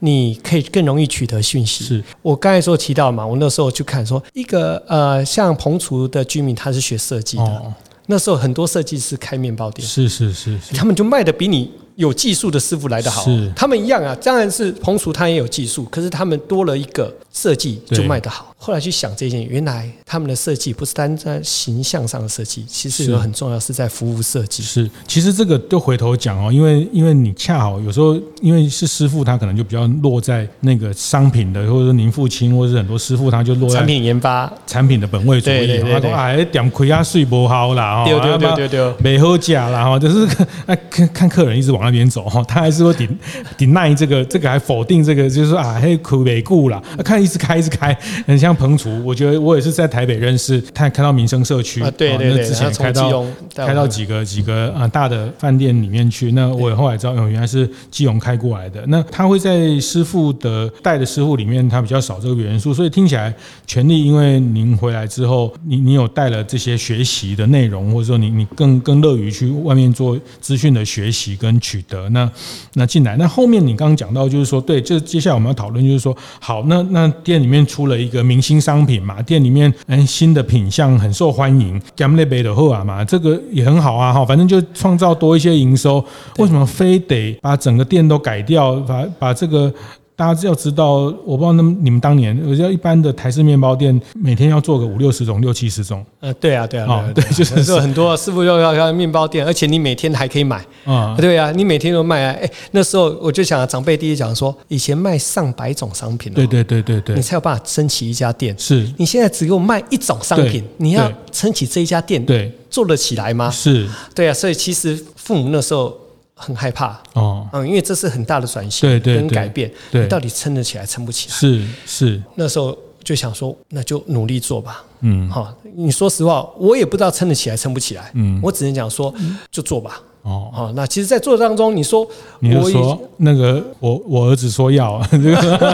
[0.00, 1.82] 你可以更容易取得讯息。
[1.82, 2.04] 是。
[2.20, 7.72] 我刚才说提到嘛，我那时候去看说一个呃，像彭厨的居民，他是学设计的，哦、
[8.04, 11.70] 那时候很多设计师开面包店，是是是，是，他们就卖的比你。
[11.98, 14.16] 有技术的师傅来的好，是他们一样啊。
[14.22, 18.47] 当然是彭厨，他也有技术，可是他们多了一个设计就卖得好。
[18.60, 24.64] 后来去想这件，原来他们的设计不是单在形象上的设计，其实有很重要是在服务设计。
[24.64, 35.52] 是，其实这个就回头讲哦，因为因为你恰好有时候因为是师傅，他可能就比较落在那个商品的，或者说您父亲，或者是很多师傅，他就落在产品研发、产品的本位主义。
[35.52, 40.26] 对对对，对，哎，点亏啊，税不好啦，对对对对对，没好价啦，哈，就是
[40.90, 43.08] 看看客人一直往那边走哈，他还是说顶
[43.56, 49.04] 顶耐这个，这个还否定这个，就是说啊，嘿，亏没顾啦，看一直开一直开，很像彭厨。
[49.04, 56.32] 我觉得我也是在台北认识，他开到民生社区啊，对对对，那之前开到开到几个几个啊大的饭店里面去。
[56.32, 58.84] 那我也后来知道，哦，原来是基隆开过来的。
[58.86, 63.34] 那他会在师傅的带的师傅里面，他比较少这个元素，所以听起来
[63.66, 72.08] 权力，因为您回来之后，你你有带了这些学习的内容，或者说你你更更乐于去外面做资讯的学习跟取得。
[72.10, 72.30] 那
[72.74, 86.04] 那进来，那后面你刚刚讲到，就是说，对，就接下来我们要讨论，就是说，好，那那店里面出了一个新商品嘛，店里面嗯新的品相很受欢迎，，Gamle b e 的 h 啊嘛，这个也很好啊哈，反正就创造多一些营收，
[86.38, 89.72] 为什么非得把整个店都改掉，把把这个？
[90.18, 96.04] 大家要知道，我不知道那么你们当年，我知道一般的台式面包店每天要做个五六十种、六七十种。
[96.18, 100.56] 呃，对啊，对啊，哦、对，就是说很多师傅要要要面包店，而且你每天还可以买。
[100.84, 102.36] 啊、嗯，对啊，你每天都卖啊。
[102.42, 108.52] 哎，那时候我就想，长辈第一讲说，以前卖上百种商品，对对对对对，你才有办法撑起一家店。
[108.58, 113.48] 是，你现在只有卖一种商品，你要撑起这一家店，对，做得起来吗？
[113.52, 115.96] 是，对啊，所以其实父母那时候。
[116.38, 116.98] 很害怕。
[117.12, 121.34] 哦，嗯，因为这是很大的转型，对对跟改变，对，你到底撑得起来，撑不起来？
[121.34, 129.12] 是是，那时候就想说，那就努力做吧，嗯，好，你说实话，我也不知道撑得起来，撑不起来，嗯，我只能讲说，
[129.50, 130.00] 就做吧。
[130.22, 132.06] 哦，好，那其实，在做当中，你说，
[132.40, 135.68] 你就说那个，我我儿子说要， 这个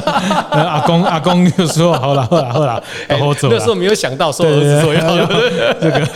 [0.52, 3.56] 阿公阿公就说好了，好了，好了，然后走了。
[3.56, 5.00] 那时候没有想到说儿子说要
[5.80, 6.06] 这个，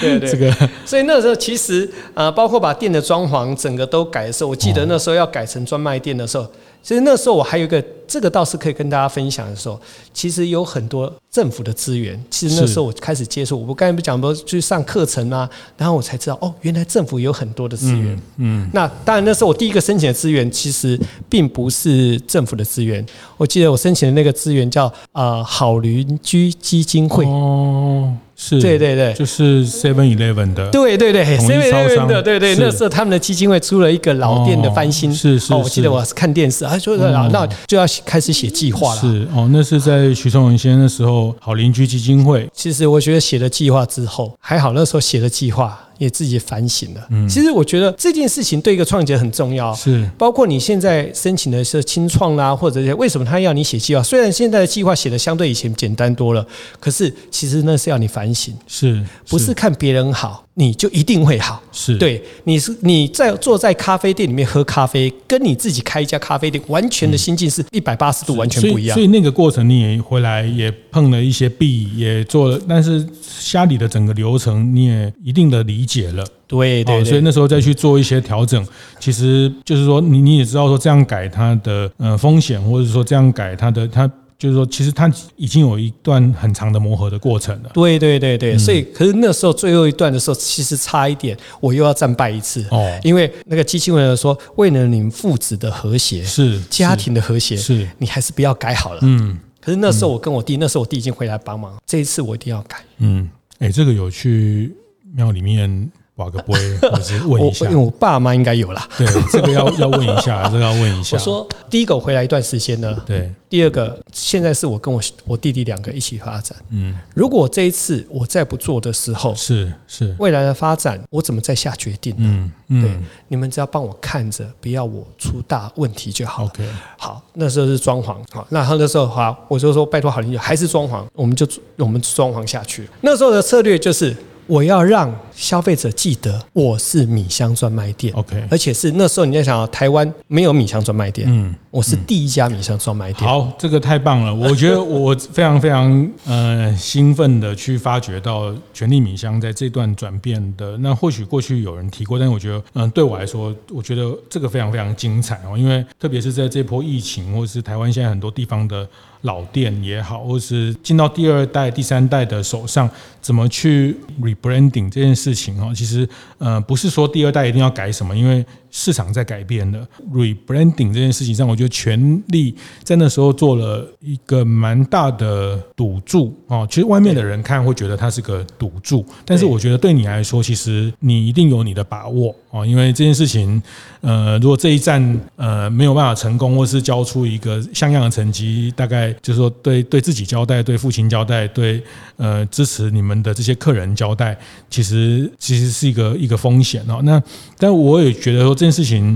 [0.00, 0.68] 对对，这个。
[0.84, 6.46] 所以那时候其实呃，包括把店的装潢整个都改的时候，我记得那时候要改成专卖店的时候。
[6.84, 9.80] 其实那时候我还有一个，这个倒是可以跟大家分享的时候，
[10.12, 12.22] 其实有很多政府的资源。
[12.28, 18.20] 其实那时候我开始接触，我刚才不讲说去上课程啊，然后我才知道哦，原来政府有很多的资源。
[18.36, 23.02] 嗯，那当然那时候我第一个申请的资源其实并不是政府的资源，
[23.38, 27.24] 我记得我申请的那个资源叫呃好邻居基金会。
[27.24, 28.14] 哦。
[28.36, 39.00] 是，对对对，就是 Seven Eleven 的，对对对，Seven Eleven 的，对对，那时候他们的基金会出了一个老店的翻新，是是，我记得我是看电视，他说啊，那就要开始写计划了。
[39.00, 42.48] 是哦，那是在徐崇文先生的时候，好邻居基金会。
[42.52, 45.80] 其实我觉得写了计划之后，还好那时候写了计划。
[45.98, 47.06] 也自己反省了。
[47.10, 49.74] 嗯，其实我觉得这件事情对一个创业者很重要。
[49.74, 54.02] 是，包括你现在申请的是清创啦，或者为什么他要你写计划？
[54.02, 56.46] 虽然现在的计划写的相对以前简单多了，
[56.80, 58.54] 可是其实那是要你反省。
[58.66, 61.62] 是，不是看别人好，你就一定会好。
[61.70, 68.94] 是，对，你是你在坐在咖啡店里面喝咖啡，跟你自己开一家咖啡店，完全的心境是一百八十度完全不一样。
[68.94, 75.84] 所以那个过程你也回来也碰了一些壁，也做了，但是虾里的整个流程你也一定的理。
[75.84, 78.66] 解了，对对，对，所以那时候再去做一些调整，
[78.98, 84.10] 其实就是说，你你也知道说这样改它的呃风险，或者说这样改它的它。
[84.44, 87.70] 就是说，其实它已经有一段很长的磨合的过程了。
[87.72, 98.98] 对对对对，所以可是那时候最后一段的时候，其实差一点，我又要战败一次哦，因为那个基金会说，为了你们父子的和谐，是家庭的和谐，是你还是不要改好了。
[99.00, 102.76] 嗯，可是那时候我跟我弟，那时候我弟已经回来帮忙，这一次我一定要改。
[102.98, 103.26] 嗯，
[103.60, 104.76] 哎，这个有去
[105.14, 105.90] 庙里面。
[106.16, 108.88] 挖个杯，或者是问一下，因为我爸妈应该有啦。
[108.96, 111.16] 对，这个要要问一下， 这个要问一下。
[111.16, 113.32] 我说第一个我回来一段时间呢，对。
[113.48, 116.58] 第二个，现在是我跟我我弟弟两个一起发展。
[116.70, 122.50] 嗯，如果这一次我再不做的时候，是是，未来的发展我怎么再下决定呢？
[122.68, 122.90] 嗯，对，
[123.28, 126.46] 你们只要帮我看着，不要我出大问题就好。
[126.46, 131.46] OK，好，那时候是装潢，好，那他那时候好，我就说拜托好邻居还是装潢，我们就
[131.76, 132.88] 我们装潢下去。
[133.02, 134.16] 那时候的策略就是。
[134.46, 143.28] 我要让消费者记得我是米香专卖店，OK，而且是那时候你在想，台湾没有米香专卖店，嗯，我是第一家米香专卖店。
[143.28, 150.76] 好，这个太棒了，我觉得我非常非常呃兴奋的去发掘到全力米香在这段转变的。
[150.78, 158.88] 那或许过去有人提过，但是我觉得，嗯，对我来说，我觉得这个非常非常精彩哦，因为特别是在这波疫情，或是台湾现在很多地方的。
[159.24, 162.86] 老店也好，或是进到第二代、第三代的手上，
[163.22, 166.06] 怎么去 rebranding 这件事事情哦，其实
[166.36, 168.44] 呃不是说第二代一定要改什么，因为
[168.76, 176.66] 市场在改变的 rebranding 这件事情上，我觉得全力在那时候做了一个蛮大的赌注哦。
[176.68, 183.62] 其实外面的人看会觉得它是个赌注，但是我觉得对你来说，其实你一定有你的把握哦，因为这件事情
[184.00, 189.14] 呃，如果这一站呃没有办法成功，或是交出一个像样的成绩，大概。
[189.22, 191.82] 就是说，对对自己交代，对父亲交代，对
[192.16, 194.36] 呃支持你们的这些客人交代，
[194.68, 197.00] 其实其实是一个一个风险哦。
[197.04, 197.22] 那
[197.56, 199.14] 但我也觉得说这这件事情，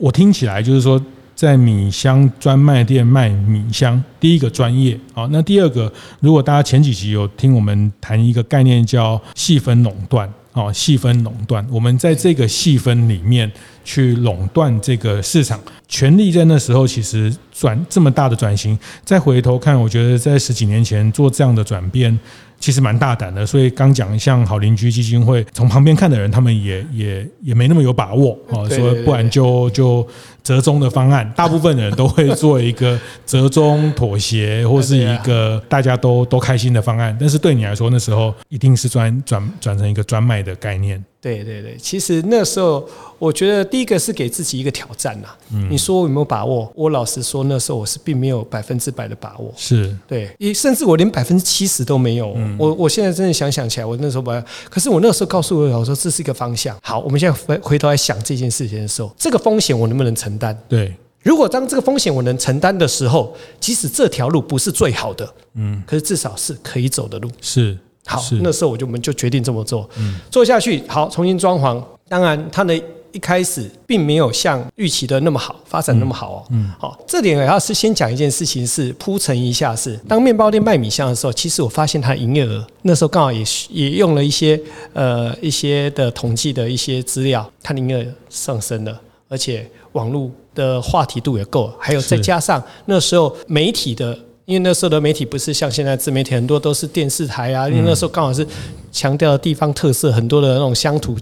[0.00, 1.00] 我听起来就是说，
[1.36, 5.28] 在米香专卖店卖米香，第一个专业啊。
[5.30, 13.48] 那第二个，如果大家前几集有听我们谈一个概念叫细分垄断啊，细分垄断，我们在这个细分里面。
[13.84, 15.58] 去垄断这个市场，
[15.88, 22.18] 权力在那时候其实转这么大的转型，再回头看，我觉得在十几年前做这样的转变，
[22.60, 23.46] 其实蛮大胆的。
[23.46, 30.06] 所以刚讲像好邻居基金会，从旁边看的人，他们也也也没那么有把握啊，说不然就就
[30.48, 37.14] 折中的方案，大部分人都会做一个折中妥协，或是一个大家都都开心的方案。
[37.20, 41.04] 但是对你来说，那时候一定是转转转成一个专卖的概念。
[41.20, 45.28] 对对对，其实那时候我觉得第一个是给自己一个挑战呐。
[45.52, 46.70] 嗯，你说我有没有把握？
[46.76, 49.52] 我老实说，那时候我是并没有百分之百的把握。
[49.56, 52.32] 是对，甚至我连百分之七十都没有。
[52.36, 56.76] 嗯，我我现在真的想想起来，我那时候把，可是我那时候告诉我，我说这是一个方向。
[56.82, 60.56] 好，我们现在回回头来想这件事情的时候，这个风险我能不能承担？
[60.68, 67.28] 对，如果当这个风险我能承担的时候，即使这条路不是最好的，嗯，可是至少是可以走的路。
[67.40, 67.76] 是。
[68.06, 70.82] 好，那时候我就我们就决定这么做，嗯做下去。
[70.88, 71.82] 好，重新装潢。
[72.08, 72.74] 当然，它的
[73.12, 76.44] 一开始并没有像预期的那么好，发展那么好哦。
[76.50, 84.58] 嗯，好，这点我要是先讲一件事情，是铺陈一下，是当面包店卖米香的时候，其实我发现它营业额那时候刚好也也用了一些
[84.94, 94.18] 呃一些的统计的一些资料，它的营业额上升了，而且网络的话题度也够，还有再加上那时候媒体的。
[94.48, 97.68] 因为那时候的媒体不是像现在自媒体，很多都是电视台啊。
[97.68, 98.46] 因为那时候刚好是
[98.90, 101.14] 强调地方特色，很多的那种乡土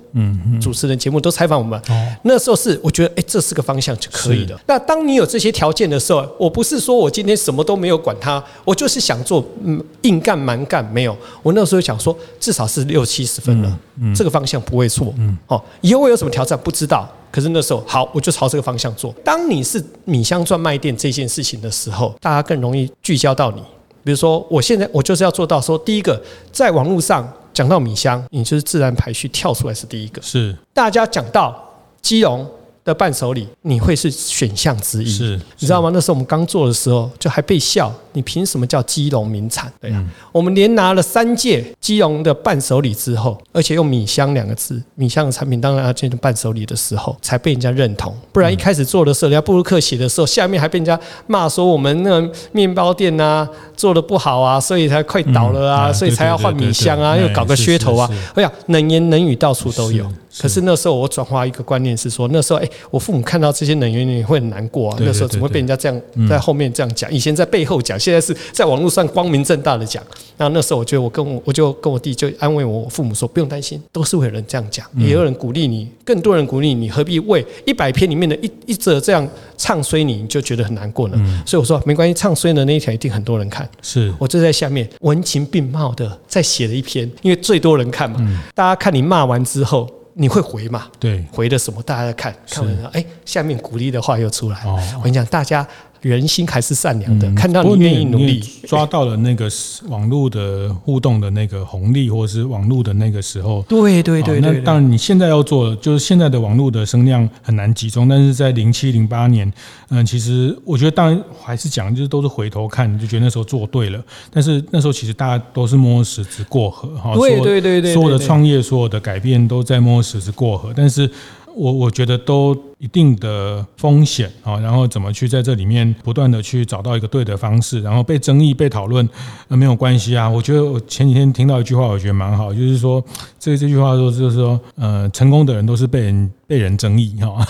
[0.63, 1.83] 主持人节目都采访我们。
[2.23, 4.57] 那时候是我觉得，哎，这是个方向就可以了。
[4.69, 11.17] 那当你有这些条件的时候，我不是说我今天什么都没有管它，我就是想做，嗯，硬干蛮干没有。
[11.43, 13.79] 我那时候想说，至少是六七十分了，
[14.15, 15.13] 这个方向不会错。
[15.19, 17.13] 嗯哦，以后会有什么挑战不知道。
[17.31, 19.15] 可是那时候好，我就朝这个方向做。
[19.25, 23.63] 当你是米香专卖店这件事情的时候，大家更容易聚焦到你。
[24.03, 30.23] 比如说，我现在我就是要做到说，第一个，在网络上讲到米香，你就是自然排序跳出来是第一个。
[30.23, 31.61] 是，大家讲到
[32.01, 32.47] 基隆
[32.85, 35.91] 的伴手礼，你会是选项之一，是，你知道吗？
[35.93, 39.71] 那时候我们刚做的时候，就还被笑，你凭什么叫基隆名产？
[39.79, 40.03] 对呀，
[40.33, 48.17] 我们连拿了三届基隆的伴手礼之后，而且用米香两个字，米香的产品当然要进入伴手礼的时候，才被人家认同。
[48.33, 58.11] 不然一开始做的时候，人家布鲁克写的时候，下面还被人家骂说我们那个面包店啊做的不好啊，所以才快倒了啊，所以才要换米香啊，又搞个噱头啊。
[58.35, 60.11] 哎呀冷言冷语到处都有。
[60.39, 62.69] 可是那时候我转化一个观念是说，那时候哎。
[62.91, 64.97] 我父母看到这些冷言冷语会很难过啊。
[65.01, 67.13] 那时候怎么会被人家这样在后面这样讲？
[67.13, 70.01] 以前在背后讲，现现在是在网络上光明正大的讲。
[70.37, 81.43] 那那时候，我觉得我跟我我就跟我弟就安慰我父母说，不用担心，都是会有人这样讲，也有人鼓励你，更多人鼓励你，何必为一百篇里面的一一则这样唱衰你，你就觉得很难过呢？
[81.45, 83.69] 所以我说没关系，唱衰的那一条一定很多人看。
[83.83, 88.21] 是我就在下面文情并茂的再写了一篇，因为最多人看嘛，
[88.55, 89.91] 大家看你骂完之后。
[90.19, 90.87] 你会回嘛？
[90.99, 91.83] 对，回的什么？
[91.83, 94.71] 大家在看，看完了，哎，下面鼓励的话又出来了。
[94.71, 95.69] 哦，我跟你讲，大家。
[96.07, 99.49] 人心还是善良的，看到你愿意努力，抓到了那个
[99.89, 109.53] 网络的互动的那个红利，或者是网络的那个时候，对对对，那当然你现在要做，就是现在的网络的声量很难集中，但是在零七零八年，
[109.89, 114.01] 嗯，其实我觉得当然还是讲，就是都是回头看，就觉得那时候做对了，
[114.31, 121.11] 但是那时候其实大家都是摸石子过河，哈，对对对对，所有的创业，所有的改变都在摸石子过河，但是。
[121.59, 129.09] 我我觉得都一定的风险啊，然后怎么去在这里面不断的去找到一个对的方式，然后被争议、被讨论，
[129.49, 130.29] 那，没有关系啊。
[130.29, 133.03] 我觉得我前几天听到一句话，我觉得蛮好，就是说
[133.41, 137.47] 这这句话说就是说，呃，成功的人都是被人被人争议 哈。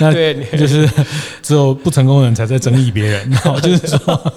[0.00, 0.10] 那
[0.56, 0.88] 就是
[1.42, 3.30] 只有不成功的人才在争议别人，
[3.62, 4.32] 就是说，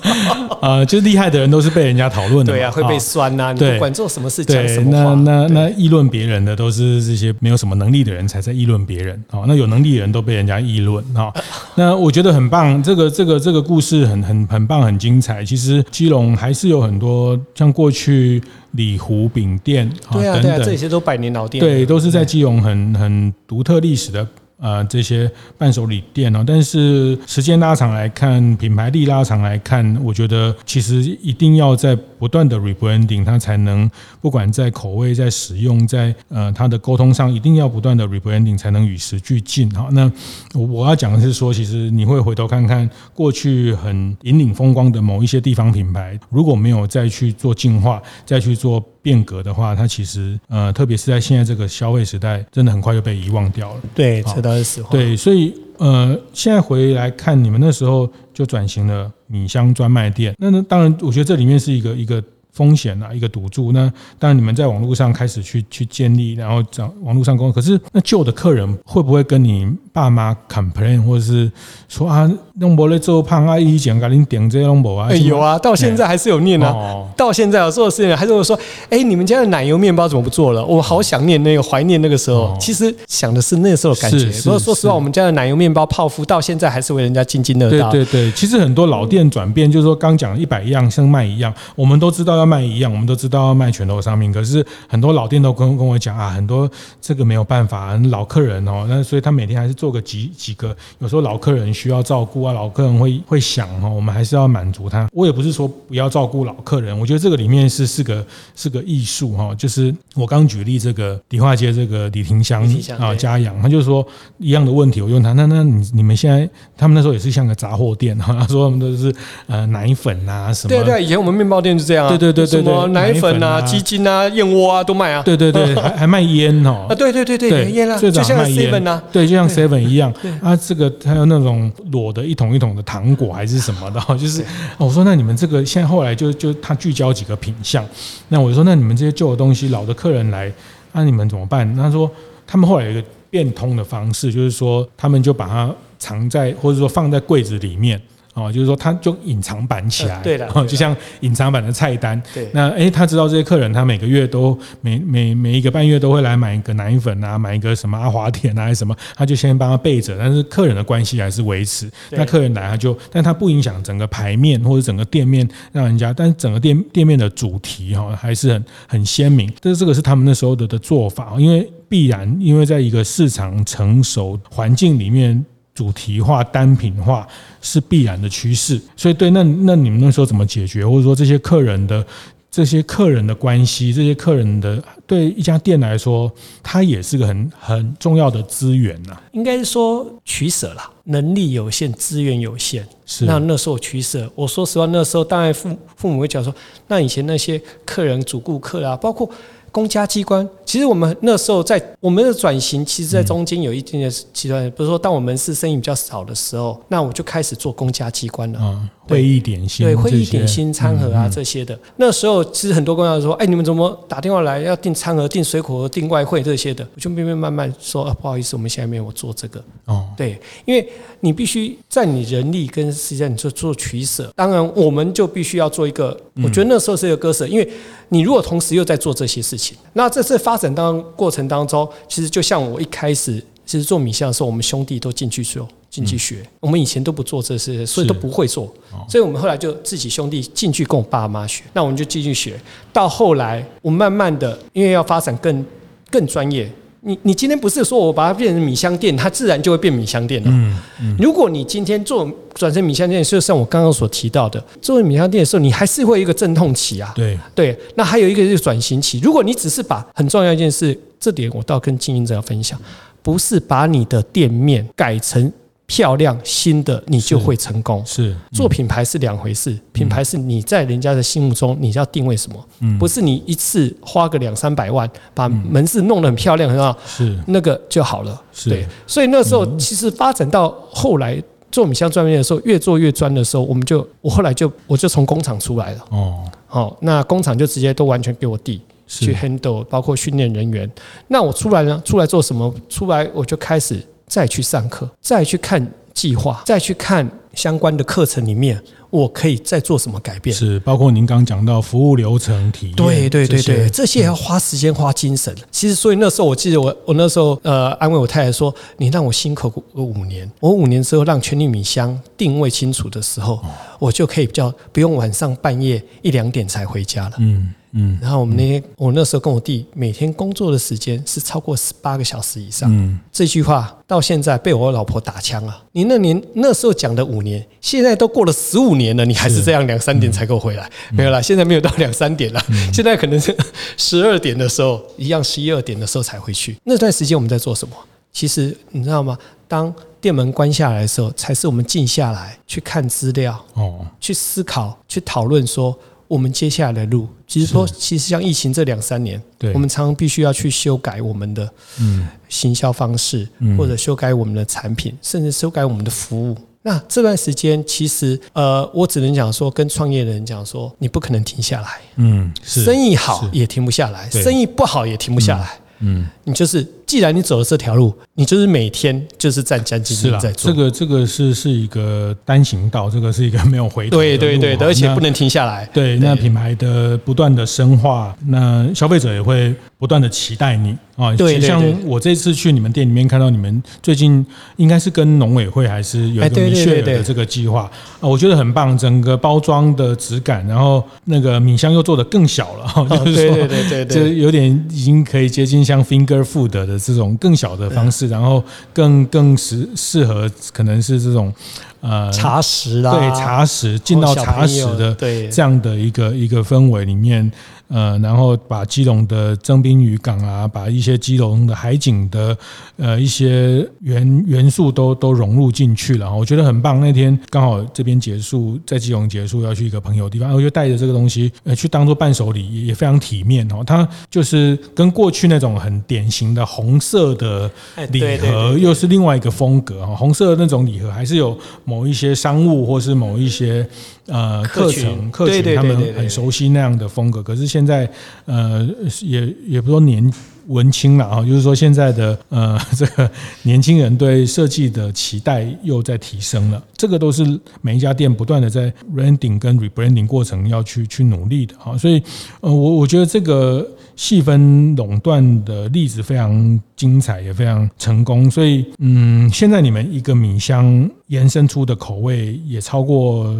[0.62, 3.54] 呃，就是厉害的人都是被人家讨论的，对啊，会被酸呐。
[3.54, 8.58] 你不管做什么事，对，那那那议论别人的都是这些没有什么能力的人才在。
[8.58, 11.34] 议论别人啊，那有能力的人都被人家议论啊。
[11.76, 15.44] 那我觉得很棒，这个这个这个故事很很很棒，很精彩。
[15.44, 24.28] 其实基隆还是有很多像过去里湖饼店啊等等，这些都百年老店，对，都是在基隆很很独特历史的。
[24.60, 33.90] 呃，这些伴手礼店哦，但是时间拉长来看，品牌力拉长来看，我觉得其实一定要在不断的 rebranding，它才能
[34.20, 39.70] 不管在口味、在使用、在呃它的沟通上，一定要不断的 rebranding，才能与时俱进。
[39.76, 40.12] 好，那
[40.56, 48.84] 我我要讲的是说，其实你会回头看看过去很引领风光的某一些地方品牌，如果没有再去做进化，再去做。
[49.08, 53.82] 变革的话，它其实呃，特别是在现在这个消费时代，真的很快就被遗忘掉了。
[53.96, 54.90] 对，这倒是实话。
[54.92, 60.36] 对，所以呃，现在回来看，你们那时候就转型了米香专卖店。
[60.38, 62.22] 那那当然，我觉得这里面是一个一个。
[62.58, 63.72] 风险啊，一个赌注。
[63.72, 63.82] 那
[64.18, 67.54] 当然，你们在网络上开始去去建立，然后找网络上工作。
[67.54, 71.52] 可是，那旧的客人会不会跟你爸妈 complain，或者是
[71.88, 75.14] 说啊，弄不来做胖啊，以前给你点这弄不啊？
[75.14, 76.70] 有啊，到现在还是有念啊。
[76.72, 80.66] 哦、到现在有做的事情，还是会说，哎，你们家的奶油面包怎么不做了？
[80.66, 82.38] 我好想念那个，怀念那个时候。
[82.38, 84.32] 哦、其实想的是那个时候的感觉。
[84.44, 87.92] 不过说实话，我们家的奶油面包泡芙到现在还是为人家津津乐道。
[87.92, 92.48] 对对对，其实很多老店转变，就是说刚讲一百样，像卖一样，我们都知道要。
[92.48, 96.70] 卖一样，我们都知道要卖拳头商品，可是很多老店都跟跟我讲啊，很多
[97.02, 105.08] 这个没有办法，老客人哦，那所以他每天还是做个几几个，有时候老客人需要照顾啊，老客人会会想哈，我们还是要满足他。
[105.12, 108.26] 我也不是说不要照顾老客人，我觉得这个里面是是个
[108.56, 112.64] 是个艺术哈，就是我刚举例这个迪化街这个李廷香
[113.00, 114.06] 啊家养，他就是说
[114.38, 119.14] 一样的问题，我问他，那那你你们现在他们那时候也是像个杂货店哈， 他说他们都是
[119.48, 122.28] 呃奶粉啊什么，对对，以前我们面包店就这样啊，对对。
[122.28, 125.24] 对对对，什么奶粉啊、鸡精啊、燕窝啊都卖啊。
[125.24, 126.86] 对对对， 还还卖烟哦。
[126.88, 129.02] 啊，对对对对，烟啊，最早卖烟啊。
[129.12, 130.14] 对，就像 seven 一样。
[130.42, 134.44] 啊，这个还有那种裸的一桶一桶的糖果还是什么的， 就是
[134.78, 137.86] 我说那你们这个现在后来就就他聚焦几个品相，
[138.30, 140.52] 那我就说那你们这些旧的东西，老的客人来，
[140.94, 141.76] 那你们怎么办？
[141.76, 142.10] 他说
[142.46, 148.02] 他们后来有一个变通的方式，就是说他们就把它藏在或者说放在柜子里面。
[148.38, 152.22] 哦，就是说，他就隐藏版起来，对的，就像隐藏版的菜单。
[152.36, 160.16] 对，那哎，他知道这些客人，他每个月都每每每一个半月都会来买一个奶粉啊，买一个什么阿华田啊，还是什么，他就先帮他备着。
[160.20, 161.90] 但是客人的关系还是维持。
[162.12, 169.52] 那客人来，他就，但他不影响整个牌面或者整个店面，让人家，但是整个店店面的主题哈还是很很鲜明。
[169.60, 175.44] 但是这个是他们那时候的的做法，因为必然，因为在一个市场成熟环境里面。
[175.78, 177.28] 主题化、单品化
[177.62, 180.84] 是必然的趋势，所以对，那那你们那时候怎么解决？
[180.88, 182.04] 或者说这些客人的
[182.50, 186.32] 这些客人的关系，这些客人的对一家店来说，
[186.64, 189.16] 它也是个很很重要的资源呐。
[189.34, 192.84] 应该是说取舍啦，能力有限，资源有限。
[193.06, 194.28] 是那那时候取舍。
[194.34, 196.52] 我说实话，那时候当然父父母会讲说，
[196.88, 199.30] 那以前那些客人、主顾客啊，包括。
[199.78, 208.60] 公家机关，其实我们那时候在我们的转型，其实在中间有一定的阶段，比如说当我们是生意比较少的时候，那我就开始做公家机关了。
[208.60, 211.78] 嗯，会议点心，对，会议点心餐盒啊这些的。
[211.98, 216.84] 那时候其实很多公家说，哎，你们怎么打电话来要订餐盒、订水果、订外汇这些的？
[216.96, 219.64] 我就慢慢慢慢说，啊，不好意思，我们现在没有做这个。
[219.86, 224.34] 哦，对，因为你必须在你人力跟时间你做做取舍。
[224.36, 227.70] 当然，我们就必须要做一个，我觉得那时候是一个割舍，因为
[228.10, 236.48] 你如果同时又在做这些事情，那这次发展当过程当中，其实就像我一开始其实做米线的时候，我们兄弟都进去做，进去学。
[236.60, 238.72] 我们以前都不做这些，所以都不会做。
[239.10, 242.60] 所以我们后来就自己兄弟进去跟我爸妈学，那我们就继续学。
[242.94, 245.66] 到后来，我慢慢的因为要发展更
[246.10, 246.72] 更专业。
[247.08, 250.50] 你你今天不是说我把它变成米香店，它自然就会变米香店了。
[250.52, 251.16] 嗯嗯。
[251.18, 257.14] 如果你今天做转成米香店，就像我刚刚所提到的，作为米香店的时候，你还是会有一个阵痛期啊。
[257.16, 257.78] 对对。
[257.96, 259.22] 那还有一个就是转型期。
[259.24, 262.78] 如果你只是把很重要一件事，这点我倒跟经营者要分享，
[263.24, 265.52] 不是把你的店面改成。
[265.88, 268.04] 漂亮新的，你就会成功。
[268.06, 278.42] 是，做品牌是两回事，品牌是你在人家的心目中你要定位什么，嗯、不是你一次花个两三百万把门市弄得很漂亮，很好，是那个就好了。
[278.52, 286.06] 是对，所以那时候其实发展到后来做米香专业的时候，越做越专的时候，我们就我后来就我就从工厂出来了。
[286.10, 290.90] 哦，好，那工厂就直接都完全给我弟去 handle，包括训练人员。
[291.30, 292.02] 那我出来呢？
[292.04, 292.74] 出来做什么？
[292.90, 294.06] 出来我就开始。
[294.28, 298.82] 再去上课，再去看计划，再去看相关的课程里面，
[299.18, 300.56] 我可以再做什么改变？
[300.56, 305.54] 是包括您刚刚讲到服务流程体验，对对对对，这些要花时间花精神。
[305.72, 313.60] 其实，所以那时候我记得我我那时候呃安慰我太太说：“你让我辛苦个五年，我五年之后让全力米香定位清楚的时候，
[314.00, 317.74] 我就可以比较不用晚上半夜一两点才回家了。”嗯。
[317.94, 322.94] 嗯，然后我们那天，我那时候跟我弟每天工作的时间是超过十八个小时以上。
[322.94, 325.84] 嗯，这句话到现在被我老婆打枪了。
[325.94, 330.90] 你那年那时候讲的五年，现在都过了十五年了，你还是这样两三点才够回来？
[331.12, 333.56] 没有啦，现在没有到两三点了，现在可能是
[333.96, 336.76] 十二点的时候，一样十一二点的时候才回去。
[336.84, 337.96] 那段时间我们在做什么？
[338.34, 339.38] 其实你知道吗？
[339.68, 345.98] 当店门关下来的时候，才是我们静下来去看资料，哦，去思考，去讨论说。
[346.28, 349.42] 我们接下来的路，其实说，其实像疫情这两三年，
[349.74, 353.48] 我们常常必须要去修改我们的嗯行销方式，
[353.78, 356.58] 或者修改我们的产品，甚至修改我们的服务。
[356.84, 361.90] 那这段时间，其实呃，我只能讲说，跟创业的人讲说，你不可能停下来。
[362.16, 365.80] 嗯，生意好也停不下来，生意不好也停不下来。
[366.00, 370.72] 嗯，你就是，既然你走了这条路，你就是每天就是战战兢兢在做。
[370.72, 374.18] 这个这个是是一个单行道，这个是一个没有回头。
[374.18, 375.90] 对对对，而且不能停下来。
[375.94, 380.96] 对，那品牌的不断的深化，那消费者也会不断的期待你。
[381.16, 384.46] 啊，对，像我这次去你们店里面看到你们最近
[384.76, 387.90] 应该是跟农委会还是有一个米雪的这个计划
[388.20, 401.54] 啊，我觉得很棒，整个包装的质感，然后那个米香又做的更小了，就是说，对对对对，就有点已经可以接近像 finger food 的这种更小的方式，然后更更适适合可能是这种
[402.02, 405.14] 呃茶室啦，对茶室进到茶室的
[405.50, 407.52] 这样的一个一个氛围里面。
[407.88, 412.58] 呃，然后把基隆的征兵渔港啊，把一些基隆的海景的
[412.98, 417.00] 呃一些元元素都都融入进去了，我觉得很棒。
[417.00, 423.84] 那天刚好这边结束，在基隆结束，要去一个朋友的地方，我就带着这个东西呃去当做伴手礼，也非常体面哦。
[423.86, 427.72] 它就是跟过去那种很典型的红色的
[428.12, 430.16] 礼盒又是另外一个风格哈。
[430.16, 433.88] 红色的那种礼盒还是有某一些商务或是某一些。
[434.28, 438.10] 呃，课程课程他们很熟悉那样的风格，可是现在
[438.46, 438.88] 呃
[439.22, 440.32] 也也不说年
[440.68, 443.30] 文青了啊，就是说现在的呃这个
[443.64, 452.22] 年轻人对设计的期待又在提升了，这个都是每一家店不断的在 branding 跟 rebranding 过程要去去努力的啊，所以
[452.60, 453.88] 呃我我觉得这个。
[454.18, 458.52] 细分垄断的例子非常精彩，也非常成功。
[458.52, 463.56] 所以，嗯，现在你们一个米香延伸出的口味也超过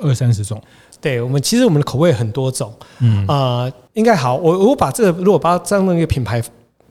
[0.00, 0.62] 二三十种。
[1.00, 2.72] 对，我们其实我们的口味很多种。
[3.00, 4.36] 嗯啊、呃，应该好。
[4.36, 6.40] 我我把这个如果把这样的一个品牌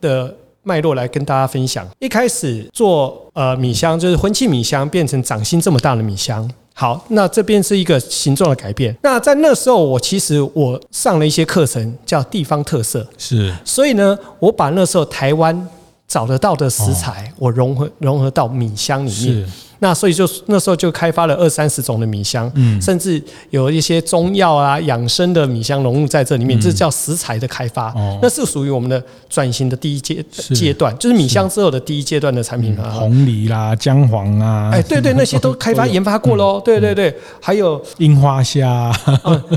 [0.01, 1.88] 的脉络来跟大家分享。
[1.99, 6.49] 一开始做呃米香，就是婚庆米香，变成掌心这么大的米香。
[6.78, 8.93] 好，那这边是一个形状的改变。
[9.01, 13.07] 那在那时候，我其实我上了一些课程，叫地方特色。
[13.17, 15.67] 是，所以呢，我把那时候台湾
[16.05, 19.49] 找得到的食材，我融合融合到米香里面。
[19.76, 27.91] 是，那所以就那时候就开发了二三十种的米香，嗯，甚至有一些中药啊、养生的米香融入在这里面，这叫食材的开发。
[27.93, 30.23] 哦，那是属于我们的转型的第一阶
[30.53, 36.61] 阶段，就是米香之后的第一阶段的产品啊，红梨啦、姜黄啊，哎，对对，那些都开发研发过喽。
[36.63, 38.91] 对对对，还有樱花虾，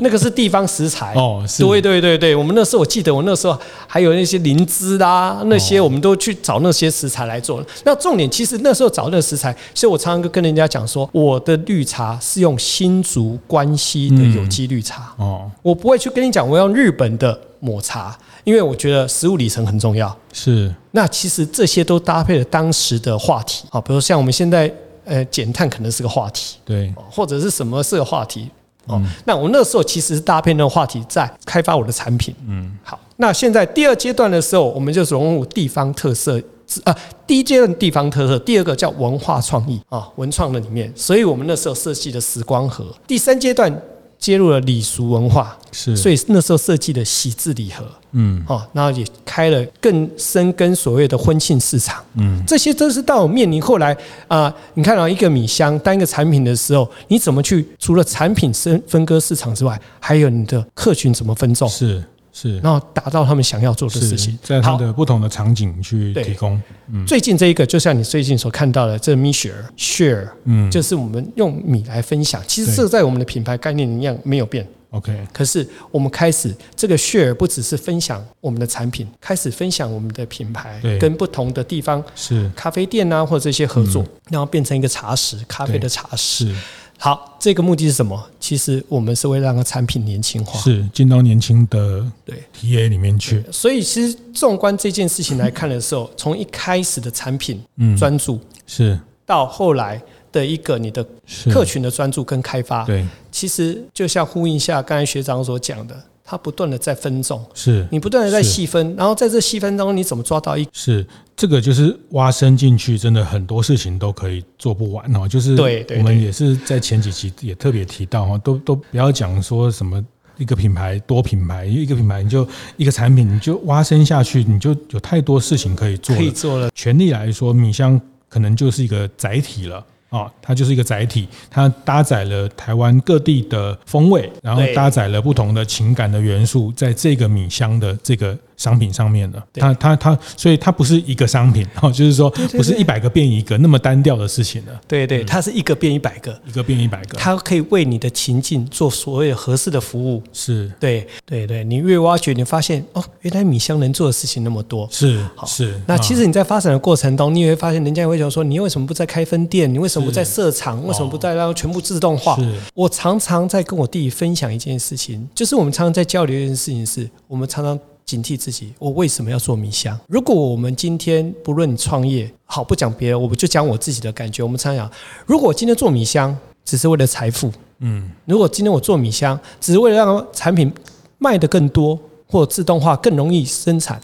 [0.00, 1.14] 那个是地方食材。
[1.16, 1.44] 哦。
[1.58, 3.56] 对对对对，我们那时候我记得我那时候
[3.86, 7.64] 还有那些灵芝啦，那些我们都去找那些食材来做。
[7.84, 10.07] 那重点其实那时候找那个食材，所以我常。
[10.08, 20.16] 常跟人家讲说，我的绿茶是用新竹关西的有机绿茶哦，我不会去跟你讲我要用日本的抹茶，因为我觉得食物里程很重要。
[20.32, 24.72] 是，那其实这些都搭配了当时的话题啊，比如像我们现在
[25.04, 28.48] 呃减碳可能是个话题，对，或者是什么是个话题
[28.86, 29.02] 哦。
[29.24, 32.34] 那我那时候其实是搭配那个话题在开发我的产品。
[32.46, 36.40] 嗯，好，那现在第二阶段的时候，我们就融入地方特色。
[36.84, 36.96] 啊，
[37.26, 42.84] 第一阶段地方特色，第二个叫文化创意啊，文创的里面，所以我们那时候设计的时光盒。
[43.06, 43.74] 第三阶段
[44.18, 53.96] 接入了礼俗文化，是，所以那时候设计的喜字礼盒，嗯，哦，然后也开了更深耕所谓的婚庆市场，嗯，这些都是到面临后来
[54.26, 61.68] 啊，你看到一个米箱单一个产品的时候，你怎么去除了产品分分割市场之外，还有你的客群怎么分众？
[61.68, 62.04] 是。
[62.32, 66.60] 是，然后达到他们想要做的事情，在他的不同的场景去提供。
[66.92, 72.42] 嗯，最近这一个，就像你最近所看到的，这 MISHARE share，嗯，就是我们用米来分享。
[72.46, 74.66] 其实这在我们的品牌概念一样没有变。
[74.90, 82.50] OK，可是我们开始这个 share 不只是分享我们的产品，开始分享我们的品牌，跟不同的地方是。
[82.56, 86.54] 咖啡店啊或者这些合作，然后变成一个茶室，咖啡的茶食。
[87.00, 88.20] 好，这个目的是什么？
[88.40, 93.44] 其实我们是为了让个产品年轻化，是进到年轻的对 TA 里面去。
[93.52, 101.06] 所以，其实纵观这件事情来看的时候， 从一开始的产品嗯专注是到后来的一个你的
[101.48, 105.96] 客群的专注跟开发，对，其实就像呼应一下刚才学长所讲的。
[106.30, 110.68] 它不断的在分众，是你不断的在细分，然后在这细分当中，你怎么抓到一？
[110.74, 115.26] 是这个就是挖深进去，真的很多事情都可以做不完哦。
[115.26, 120.04] 就是对，我们也是在前几期也特别提到哈，都都不要讲说什么
[120.36, 126.68] 一个品牌多品牌，一个品牌你就一个产品你就挖深下去，你就有太多事情可以做，可以做了。
[126.74, 127.98] 全力来说，米香
[128.28, 129.82] 可能就是一个载体了。
[130.10, 138.36] 哦，它就是一个载体，它搭载了台湾各地的风味，然后搭载了不同的情感的元素，在这个米香的这个。
[138.58, 144.80] 商品上面的，它它它，所以它不是一个商品， 哦，就是说不是一百个变一个那么单调的事情了。
[144.86, 150.22] 对对，它是一个变一百个，一个变一百个，它可以为你的情境做所谓合适的服务。
[150.32, 154.88] 是，对对对，你越挖掘，你发现哦，原来米香能做的事情那么多。
[154.90, 155.80] 是，是。
[155.86, 159.72] 那其实你在发展的过程当中，你也会发现，人家也会想说，你为什么不再开分店？
[159.72, 160.84] 你为什么不再设厂？
[160.84, 162.34] 为什么不再让全部自动化？
[162.34, 162.52] 是。
[162.74, 167.78] 我常常在跟我弟弟分享一件事情，就是我们常常在交流一件事情，是我们常常。
[168.08, 169.94] 警惕自己，我为什么要做米香？
[170.08, 174.42] 如果我们今天不论你创业，好，不讲别人，我们就讲我自己的感觉。
[174.42, 176.34] 我们常常讲，如果今天做米香
[176.64, 180.72] 只是为了财富，嗯，如果今天我做米香只是为了让产品
[181.18, 184.00] 卖得更多，或者自动化更容易生产，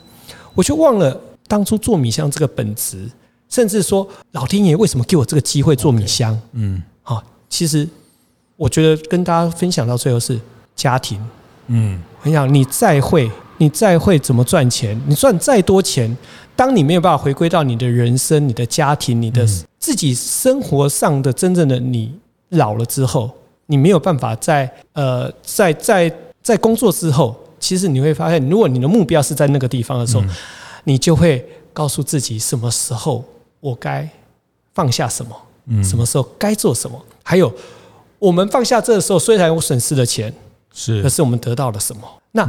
[0.55, 3.11] 我却忘了当初做米香这个本质，
[3.49, 6.39] 甚至说老天爷为什么给我这个机会做米香？
[6.53, 7.89] 嗯，好，其实
[8.57, 10.39] 我觉得跟大家分享到最后是
[10.77, 11.19] 家庭，
[11.69, 13.31] 嗯，我想你再会。
[13.59, 16.17] 你再会怎么赚钱，你赚再多钱，
[16.57, 19.47] 当你没有办法回归到你的人生、你的家庭、你的
[19.79, 22.13] 自己生活上的真正的你
[22.51, 23.31] 老了之后，
[23.67, 30.25] 你没有办法在呃在在在工作之后，其实你会发现，如果你的目标是在那个地方的时候，
[30.85, 33.25] 你就会告诉自己什么时候
[33.61, 34.09] 我该
[34.75, 35.37] 放下什么，
[35.67, 37.01] 嗯什么时候该做什么。
[37.23, 37.53] 还有，
[38.19, 40.33] 我们放下这个时候，虽然我损失了钱，
[40.73, 42.03] 是，可是我们得到了什么？
[42.33, 42.49] 那。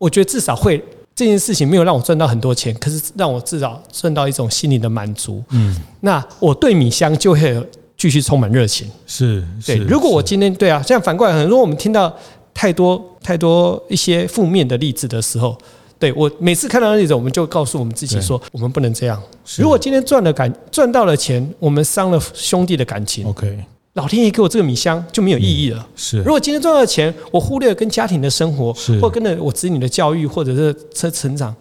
[0.00, 0.82] 我觉得至少会
[1.14, 5.44] 这件事情没有让我赚到很多钱，可是让我至少赚到一种心灵的满足。
[5.50, 8.90] 嗯，那我对米香就会继续充满热情。
[9.06, 9.76] 是，对。
[9.76, 12.10] 如果我今天对啊，这样反过来，如果我们听到
[12.54, 15.54] 太多太多一些负面的例子的时候，
[15.98, 19.22] 对我每次看到那种，我们就告诉我们自己说，我们不能这样。
[19.58, 23.26] 如果今天赚了感赚到了钱，我们伤了兄弟的感情。
[23.26, 23.58] OK。
[23.94, 25.86] 老天爷给我这个米香就没有意义了。
[25.96, 31.54] 是，如果今天赚到钱，我忽略了跟家庭的生活，或跟着我子女的教育，或者是成成长，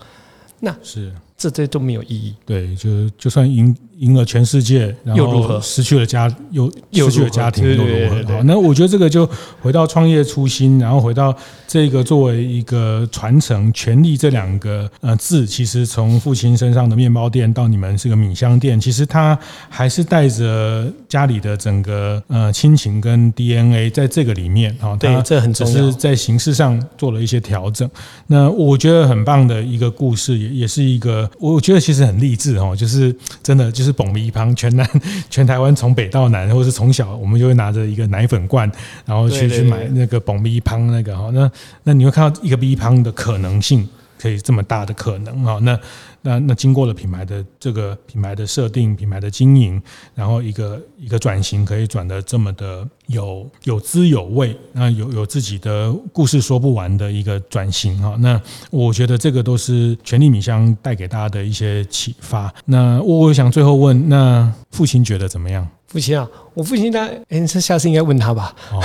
[0.59, 2.35] 那是这这都没有意义。
[2.45, 8.33] 对，就就算赢赢了全世界，然后失去了家，又失去了家庭，又如何？
[8.33, 9.29] 好，那我觉得这个就
[9.61, 11.35] 回到创业初心，然后回到
[11.67, 19.37] 这个作为一个传承，权力这两个呃字，其实从父亲身上的面包店到你们是个米香店，其实他
[19.67, 24.95] 还是带着家里的整个呃亲情跟 DNA 在这个里面啊。
[24.95, 25.73] 对，这很重要。
[25.73, 27.89] 只是在形式上做了一些调整。
[28.27, 33.88] 那我觉得很棒的一个故事，也也是一个我觉得其实很励志哦，就是真的就是。
[33.91, 34.87] 蹦米旁，全南
[35.29, 38.71] 全台湾从北到南，或者是从小我们就会拿着一个奶粉罐，
[39.05, 41.51] 然后去去买那个蹦米旁那个哈，那
[41.83, 43.87] 那你会看到一个米旁的可能性。
[44.21, 45.57] 可以这么大的可能哈？
[45.61, 45.79] 那
[46.21, 49.81] 那那经过了品牌的这个品牌的设定、品牌的经营，
[50.13, 58.15] 然后一个一个转型，可以转的这么的有有滋有味，那有有自己的故事说不完的一个转型哈！
[58.19, 58.39] 那
[58.69, 62.53] 我觉得这个都是权力米香带给大家的一些启发。
[62.65, 65.67] 那我我想最后问，那父亲觉得怎么样？
[65.87, 68.53] 父亲啊，我父亲他，哎，这下次应该问他吧？
[68.71, 68.79] 哦，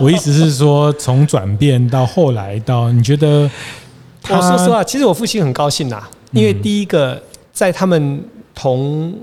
[0.00, 3.48] 我意思是说，从转变到后来到你觉得？
[4.30, 6.02] 我说实话，其实我父亲很高兴呐，
[6.32, 7.22] 因为第一个
[7.52, 8.22] 在他们
[8.54, 9.14] 同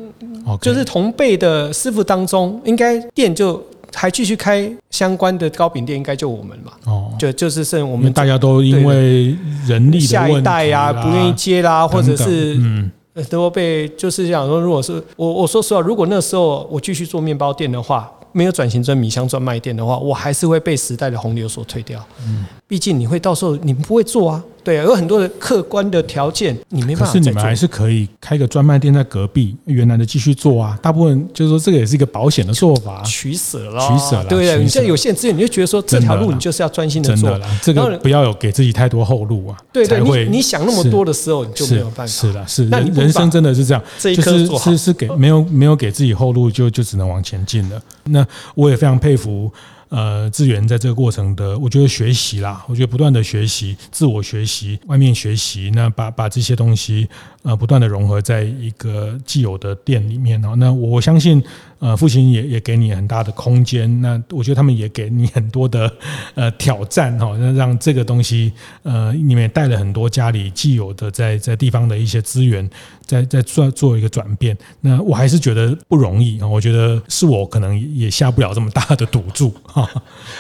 [0.61, 3.61] 就是同辈的师傅当中，应该店就
[3.93, 6.71] 还继续开相关的糕饼店，应该就我们嘛。
[6.85, 9.35] 哦，就就是剩我们大家都因为
[9.67, 12.91] 人力的下一代呀不愿意接啦，或者是嗯。
[13.29, 18.11] 都被就是想说，如果是我我说实话，如果那时候我继续做面包店的话。
[18.37, 22.05] 没有转型成米香专卖店的话，我还是会被时代的洪流所推掉。
[22.27, 27.05] 嗯，毕竟你会到时候你们不会做啊，对啊，有很多的客观的条件，你没办法。
[27.05, 30.77] 可是你们还是可以开个专卖店在隔壁，原来的继续做啊。
[30.81, 34.25] 大部分就是说这个也是一个保险的做法，取舍了，取舍了。
[34.25, 37.29] 对啊，你现在有限资源，你就觉得说这条路你就是要专心的做。
[37.29, 39.57] 真的啦，这个不要有给自己太多后路啊。
[39.71, 42.07] 对对，你你想那么多的时候，你就没有办法。
[42.07, 42.65] 是的，是。
[42.65, 47.79] 那人生真的是这样，就是是是给没有没有给自己后路，就就只能往前进了。
[48.05, 49.51] 那我也非常佩服，
[49.95, 57.07] 呃，资源在这个过程的，我觉得学习啦，我觉得不断的学习，自我学习，外面学习，那把把这些东西，
[57.45, 60.53] 呃，不断的融合在一个既有的店里面哦。
[60.57, 61.41] 那我相信。
[61.79, 65.91] 呃，父亲也也给你很大的空间，那我觉得他们也给你很多的
[66.33, 72.67] 呃挑战哈，那让这个东西呃，你们也带了很多家里既有的在在地方的一些资源，
[73.05, 74.57] 在在做做一个转变。
[74.79, 79.87] 那我还是觉得不容易啊，我觉得是我可能也下不了这么大的赌注哈。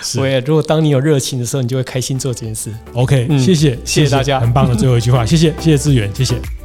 [0.01, 2.73] 所以，如果当你有热情的时候，你就会开心做这件事。
[2.93, 6.64] OK，谢谢谢谢大家，很棒的最后一句话，谢谢谢谢志远，谢谢。